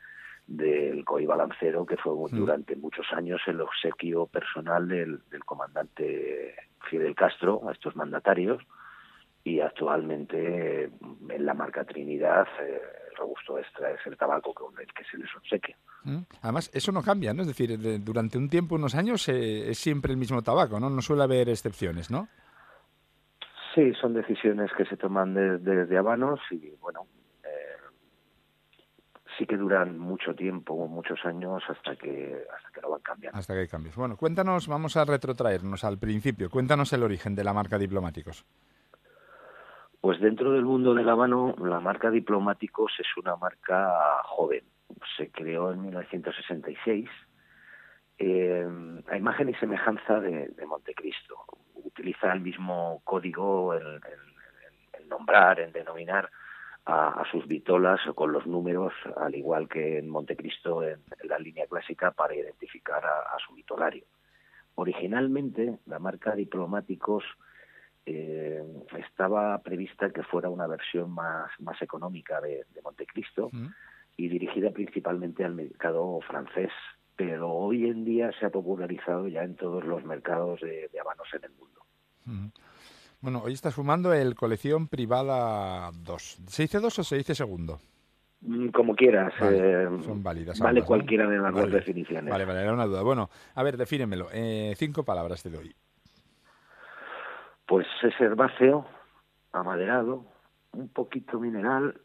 del 0.47 1.03
COI 1.03 1.25
Balancero, 1.25 1.85
que 1.85 1.97
fue 1.97 2.13
mm. 2.13 2.35
durante 2.35 2.75
muchos 2.75 3.05
años 3.13 3.41
el 3.47 3.61
obsequio 3.61 4.27
personal 4.27 4.87
del, 4.87 5.21
comandante 5.45 6.55
Fidel 6.89 7.15
Castro 7.15 7.67
a 7.67 7.71
estos 7.71 7.95
mandatarios 7.95 8.61
y 9.43 9.59
actualmente 9.59 10.85
en 11.29 11.45
la 11.45 11.53
marca 11.53 11.83
Trinidad 11.83 12.47
eh, 12.61 12.81
el 13.11 13.17
robusto 13.17 13.57
extra 13.57 13.91
es 13.91 13.99
el 14.05 14.17
tabaco 14.17 14.53
con 14.53 14.73
el 14.79 14.87
que 14.93 15.03
se 15.09 15.17
les 15.17 15.33
obsequia. 15.35 15.77
Mm. 16.03 16.21
Además, 16.41 16.69
eso 16.73 16.91
no 16.91 17.01
cambia, 17.01 17.33
¿no? 17.33 17.41
Es 17.41 17.47
decir, 17.47 17.77
durante 18.03 18.37
un 18.37 18.49
tiempo, 18.49 18.75
unos 18.75 18.93
años, 18.93 19.27
eh, 19.29 19.71
es 19.71 19.79
siempre 19.79 20.11
el 20.11 20.17
mismo 20.17 20.43
tabaco, 20.43 20.79
¿no? 20.79 20.89
No 20.89 21.01
suele 21.01 21.23
haber 21.23 21.49
excepciones, 21.49 22.11
¿no? 22.11 22.27
Sí, 23.75 23.93
son 23.95 24.13
decisiones 24.13 24.71
que 24.77 24.85
se 24.85 24.95
toman 24.95 25.33
desde, 25.33 25.97
Habanos 25.97 26.39
y 26.49 26.69
bueno, 26.79 27.07
eh, 27.43 27.75
sí 29.37 29.45
que 29.45 29.57
duran 29.57 29.99
mucho 29.99 30.33
tiempo, 30.33 30.87
muchos 30.87 31.19
años, 31.25 31.61
hasta 31.67 31.97
que, 31.97 32.41
hasta 32.55 32.71
que 32.71 32.79
lo 32.81 32.91
van 32.91 33.01
cambiando. 33.01 33.37
Hasta 33.37 33.53
que 33.53 33.59
hay 33.59 33.67
cambios. 33.67 33.97
Bueno, 33.97 34.15
cuéntanos, 34.15 34.69
vamos 34.69 34.95
a 34.95 35.03
retrotraernos 35.03 35.83
al 35.83 35.99
principio. 35.99 36.49
Cuéntanos 36.49 36.93
el 36.93 37.03
origen 37.03 37.35
de 37.35 37.43
la 37.43 37.51
marca 37.51 37.77
Diplomáticos. 37.77 38.45
Pues 39.99 40.21
dentro 40.21 40.53
del 40.53 40.63
mundo 40.63 40.93
del 40.93 41.09
habano, 41.09 41.53
la 41.59 41.81
marca 41.81 42.09
Diplomáticos 42.09 42.93
es 42.99 43.07
una 43.17 43.35
marca 43.35 44.21
joven. 44.23 44.63
Se 45.17 45.31
creó 45.31 45.73
en 45.73 45.81
1966 45.81 47.09
eh, 48.19 48.67
a 49.09 49.17
imagen 49.17 49.49
y 49.49 49.55
semejanza 49.55 50.19
de, 50.21 50.53
Montecristo. 50.65 51.35
Utiliza 51.85 52.33
el 52.33 52.41
mismo 52.41 53.01
código 53.03 53.75
en, 53.75 54.01
nombrar, 55.07 55.59
en 55.59 55.71
denominar 55.71 56.29
a, 56.85 57.23
sus 57.31 57.47
vitolas 57.47 57.99
con 58.15 58.31
los 58.31 58.45
números, 58.45 58.93
al 59.17 59.35
igual 59.35 59.67
que 59.67 59.99
en 59.99 60.09
Montecristo 60.09 60.83
en, 60.83 60.99
la 61.23 61.39
línea 61.39 61.67
clásica, 61.67 62.11
para 62.11 62.35
identificar 62.35 63.05
a, 63.05 63.37
su 63.45 63.53
vitolario. 63.53 64.03
Originalmente, 64.75 65.79
la 65.85 65.99
marca 65.99 66.35
Diplomáticos 66.35 67.23
eh, 68.05 68.63
estaba 68.97 69.57
prevista 69.59 70.09
que 70.09 70.23
fuera 70.23 70.49
una 70.49 70.67
versión 70.67 71.11
más, 71.11 71.49
más 71.59 71.81
económica 71.81 72.41
de, 72.41 72.65
Montecristo 72.83 73.49
y 74.17 74.27
dirigida 74.27 74.71
principalmente 74.71 75.43
al 75.43 75.55
mercado 75.55 76.19
francés, 76.21 76.71
pero 77.15 77.49
hoy 77.51 77.85
en 77.85 78.03
día 78.03 78.31
se 78.39 78.45
ha 78.45 78.49
popularizado 78.49 79.27
ya 79.27 79.43
en 79.43 79.55
todos 79.55 79.83
los 79.83 80.03
mercados 80.03 80.61
de, 80.61 80.89
habanos 80.99 81.27
en 81.33 81.43
el 81.45 81.51
mundo. 81.51 81.81
Bueno, 83.21 83.41
hoy 83.43 83.53
estás 83.53 83.73
fumando 83.73 84.13
el 84.13 84.35
colección 84.35 84.87
privada 84.87 85.91
2. 85.93 86.21
¿Se 86.47 86.63
dice 86.63 86.79
2 86.79 86.99
o 86.99 87.03
se 87.03 87.17
dice 87.17 87.35
segundo? 87.35 87.79
Mm, 88.41 88.69
como 88.69 88.95
quieras. 88.95 89.33
Eh, 89.41 89.87
son 90.03 90.21
válidas. 90.21 90.59
Vale 90.59 90.83
cualquiera 90.83 91.27
de 91.27 91.37
las 91.37 91.53
dos 91.53 91.71
definiciones. 91.71 92.31
Vale, 92.31 92.45
vale, 92.45 92.61
era 92.61 92.73
una 92.73 92.85
duda. 92.85 93.01
Bueno, 93.01 93.29
a 93.55 93.63
ver, 93.63 93.77
defínemelo. 93.77 94.27
Eh, 94.31 94.73
cinco 94.77 95.03
palabras 95.03 95.41
te 95.41 95.49
doy. 95.49 95.75
Pues 97.65 97.87
es 98.03 98.13
herbáceo, 98.19 98.85
amaderado, 99.51 100.25
un 100.73 100.89
poquito 100.89 101.39
mineral, 101.39 101.99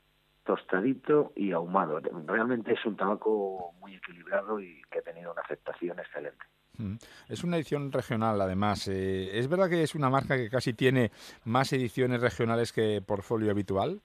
tostadito 0.45 1.33
y 1.37 1.53
ahumado. 1.53 2.01
Realmente 2.27 2.73
es 2.73 2.85
un 2.85 2.97
tabaco 2.97 3.73
muy 3.81 3.95
equilibrado 3.95 4.61
y 4.61 4.83
que 4.91 4.99
ha 4.99 5.03
tenido 5.03 5.33
una 5.33 5.43
aceptación 5.43 5.99
excelente. 5.99 6.45
Mm. 6.79 6.97
Es 7.29 7.45
una 7.45 7.57
edición 7.57 7.93
regional, 7.93 8.41
además. 8.41 8.89
Eh, 8.89 9.39
¿Es 9.39 9.49
verdad 9.49 9.69
que 9.69 9.83
es 9.83 9.95
una 9.95 10.11
marca 10.11 10.37
que 10.37 10.49
casi 10.49 10.73
tiene 10.73 11.11
más 11.45 11.73
ediciones 11.73 12.21
regionales 12.21 12.73
que 12.73 13.03
portfolio 13.07 13.51
habitual? 13.51 14.01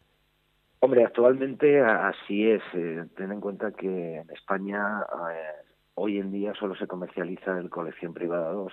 Hombre, 0.79 1.05
actualmente 1.05 1.81
así 1.81 2.49
es. 2.49 2.61
Eh, 2.73 3.05
ten 3.15 3.31
en 3.31 3.41
cuenta 3.41 3.71
que 3.71 4.17
en 4.17 4.29
España 4.29 5.01
eh, 5.31 5.65
hoy 5.95 6.19
en 6.19 6.31
día 6.31 6.53
solo 6.59 6.75
se 6.75 6.85
comercializa 6.85 7.57
el 7.57 7.69
colección 7.69 8.13
privada 8.13 8.51
2 8.51 8.71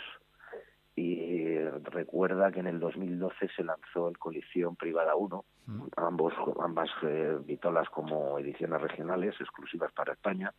y 0.95 1.59
recuerda 1.85 2.53
que 2.53 2.61
en 2.61 2.67
el 2.67 2.79
2012 2.79 3.49
se 3.57 3.65
lanzó 3.65 4.09
el 4.09 4.19
colección 4.19 4.77
privada 4.77 5.15
1, 5.15 5.45
mm. 5.67 5.83
ambos 5.97 6.35
ambas 6.61 6.91
eh, 7.03 7.39
vitolas 7.45 7.89
como 7.91 8.39
ediciones 8.39 8.81
regionales 8.81 9.35
exclusivas 9.41 9.93
para 9.93 10.13
España, 10.13 10.53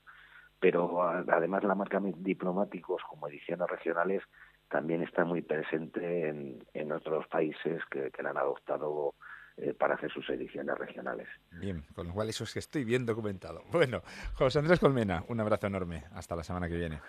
pero 0.59 1.01
además 1.03 1.63
la 1.63 1.75
marca 1.75 2.01
diplomáticos 2.17 3.01
como 3.09 3.27
ediciones 3.27 3.69
regionales 3.69 4.23
también 4.69 5.03
está 5.03 5.23
muy 5.23 5.41
presente 5.41 6.29
en, 6.29 6.65
en 6.73 6.91
otros 6.91 7.27
países 7.27 7.83
que, 7.91 8.09
que 8.09 8.23
la 8.23 8.31
han 8.31 8.37
adoptado 8.37 9.13
eh, 9.55 9.71
para 9.75 9.93
hacer 9.93 10.11
sus 10.11 10.27
ediciones 10.31 10.75
regionales. 10.79 11.27
Bien, 11.51 11.83
con 11.93 12.07
lo 12.07 12.13
cual 12.13 12.27
eso 12.27 12.43
es 12.43 12.53
que 12.53 12.59
estoy 12.59 12.83
bien 12.83 13.05
documentado. 13.05 13.61
Bueno, 13.71 14.01
José 14.33 14.57
Andrés 14.57 14.79
Colmena, 14.79 15.23
un 15.27 15.39
abrazo 15.39 15.67
enorme. 15.67 16.05
Hasta 16.13 16.35
la 16.35 16.43
semana 16.43 16.67
que 16.67 16.75
viene. 16.75 16.99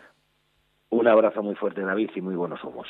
Un 0.95 1.09
abrazo 1.09 1.43
muy 1.43 1.57
fuerte, 1.57 1.81
David, 1.81 2.11
y 2.15 2.21
muy 2.21 2.37
buenos 2.37 2.61
somos. 2.61 2.87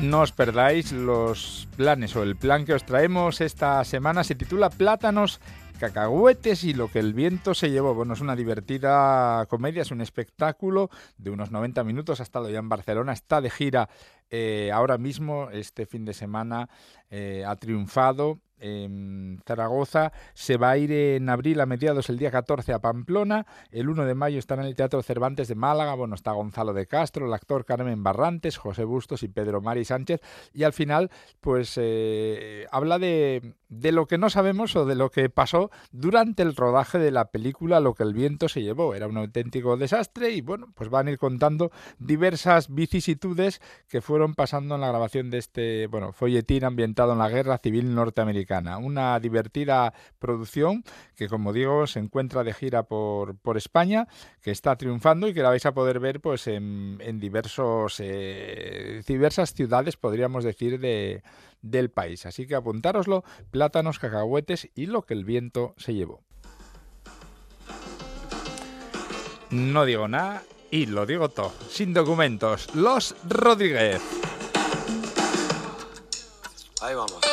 No 0.00 0.22
os 0.22 0.32
perdáis 0.32 0.90
los 0.90 1.68
planes 1.76 2.16
o 2.16 2.24
el 2.24 2.34
plan 2.34 2.64
que 2.64 2.74
os 2.74 2.84
traemos 2.84 3.40
esta 3.40 3.84
semana. 3.84 4.24
Se 4.24 4.34
titula 4.34 4.70
Plátanos 4.70 5.40
cacahuetes 5.78 6.64
y 6.64 6.74
lo 6.74 6.88
que 6.88 6.98
el 6.98 7.14
viento 7.14 7.54
se 7.54 7.70
llevó. 7.70 7.94
Bueno, 7.94 8.14
es 8.14 8.20
una 8.20 8.34
divertida 8.34 9.46
comedia, 9.46 9.82
es 9.82 9.92
un 9.92 10.00
espectáculo 10.00 10.90
de 11.18 11.30
unos 11.30 11.52
90 11.52 11.84
minutos. 11.84 12.18
Ha 12.18 12.24
estado 12.24 12.50
ya 12.50 12.58
en 12.58 12.68
Barcelona, 12.68 13.12
está 13.12 13.40
de 13.40 13.50
gira 13.50 13.88
eh, 14.30 14.70
ahora 14.72 14.98
mismo, 14.98 15.48
este 15.50 15.86
fin 15.86 16.04
de 16.04 16.14
semana 16.14 16.68
eh, 17.08 17.44
ha 17.46 17.54
triunfado 17.54 18.40
en 18.62 19.40
Zaragoza, 19.44 20.12
se 20.34 20.56
va 20.56 20.70
a 20.70 20.78
ir 20.78 20.92
en 20.92 21.28
abril 21.28 21.60
a 21.60 21.66
mediados 21.66 22.08
el 22.08 22.18
día 22.18 22.30
14 22.30 22.72
a 22.72 22.78
Pamplona, 22.80 23.46
el 23.70 23.88
1 23.88 24.06
de 24.06 24.14
mayo 24.14 24.38
estará 24.38 24.62
en 24.62 24.68
el 24.68 24.76
Teatro 24.76 25.02
Cervantes 25.02 25.48
de 25.48 25.54
Málaga, 25.54 25.94
bueno, 25.94 26.14
está 26.14 26.32
Gonzalo 26.32 26.72
de 26.72 26.86
Castro, 26.86 27.26
el 27.26 27.34
actor 27.34 27.64
Carmen 27.64 28.02
Barrantes, 28.02 28.56
José 28.56 28.84
Bustos 28.84 29.22
y 29.22 29.28
Pedro 29.28 29.60
Mari 29.60 29.84
Sánchez, 29.84 30.20
y 30.54 30.62
al 30.62 30.72
final, 30.72 31.10
pues 31.40 31.74
eh, 31.76 32.66
habla 32.70 32.98
de, 32.98 33.54
de 33.68 33.90
lo 33.90 34.06
que 34.06 34.18
no 34.18 34.28
sabemos 34.28 34.76
o 34.76 34.84
de 34.84 34.94
lo 34.94 35.10
que 35.10 35.30
pasó 35.30 35.70
durante 35.90 36.42
el 36.42 36.54
rodaje 36.54 36.98
de 36.98 37.10
la 37.10 37.30
película 37.30 37.80
Lo 37.80 37.94
que 37.94 38.02
el 38.02 38.12
viento 38.12 38.48
se 38.48 38.62
llevó. 38.62 38.94
Era 38.94 39.06
un 39.06 39.16
auténtico 39.16 39.76
desastre 39.76 40.30
y 40.30 40.42
bueno, 40.42 40.72
pues 40.74 40.90
van 40.90 41.08
a 41.08 41.10
ir 41.10 41.18
contando 41.18 41.70
diversas 41.98 42.72
vicisitudes 42.72 43.60
que 43.88 44.02
fueron 44.02 44.34
pasando 44.34 44.74
en 44.74 44.82
la 44.82 44.88
grabación 44.88 45.30
de 45.30 45.38
este, 45.38 45.86
bueno, 45.86 46.12
folletín 46.12 46.64
ambientado 46.64 47.12
en 47.12 47.18
la 47.18 47.28
Guerra 47.30 47.58
Civil 47.58 47.94
Norteamericana. 47.94 48.51
Una 48.60 49.18
divertida 49.20 49.94
producción 50.18 50.84
que, 51.16 51.28
como 51.28 51.52
digo, 51.52 51.86
se 51.86 51.98
encuentra 51.98 52.44
de 52.44 52.52
gira 52.52 52.82
por, 52.82 53.36
por 53.36 53.56
España, 53.56 54.08
que 54.40 54.50
está 54.50 54.76
triunfando 54.76 55.28
y 55.28 55.34
que 55.34 55.42
la 55.42 55.48
vais 55.48 55.64
a 55.66 55.72
poder 55.72 56.00
ver 56.00 56.20
pues 56.20 56.46
en, 56.46 56.98
diversos, 57.18 57.96
eh, 58.00 59.02
diversas 59.06 59.54
ciudades, 59.54 59.96
podríamos 59.96 60.44
decir, 60.44 60.78
de 60.78 61.22
del 61.62 61.90
país. 61.90 62.26
Así 62.26 62.46
que 62.46 62.56
apuntároslo, 62.56 63.24
plátanos, 63.50 63.98
cacahuetes 63.98 64.68
y 64.74 64.86
lo 64.86 65.02
que 65.02 65.14
el 65.14 65.24
viento 65.24 65.74
se 65.78 65.94
llevó. 65.94 66.20
No 69.50 69.84
digo 69.84 70.08
nada 70.08 70.42
y 70.70 70.86
lo 70.86 71.06
digo 71.06 71.28
todo, 71.28 71.52
sin 71.68 71.92
documentos. 71.94 72.74
Los 72.74 73.14
Rodríguez. 73.28 74.00
Ahí 76.80 76.94
vamos. 76.94 77.31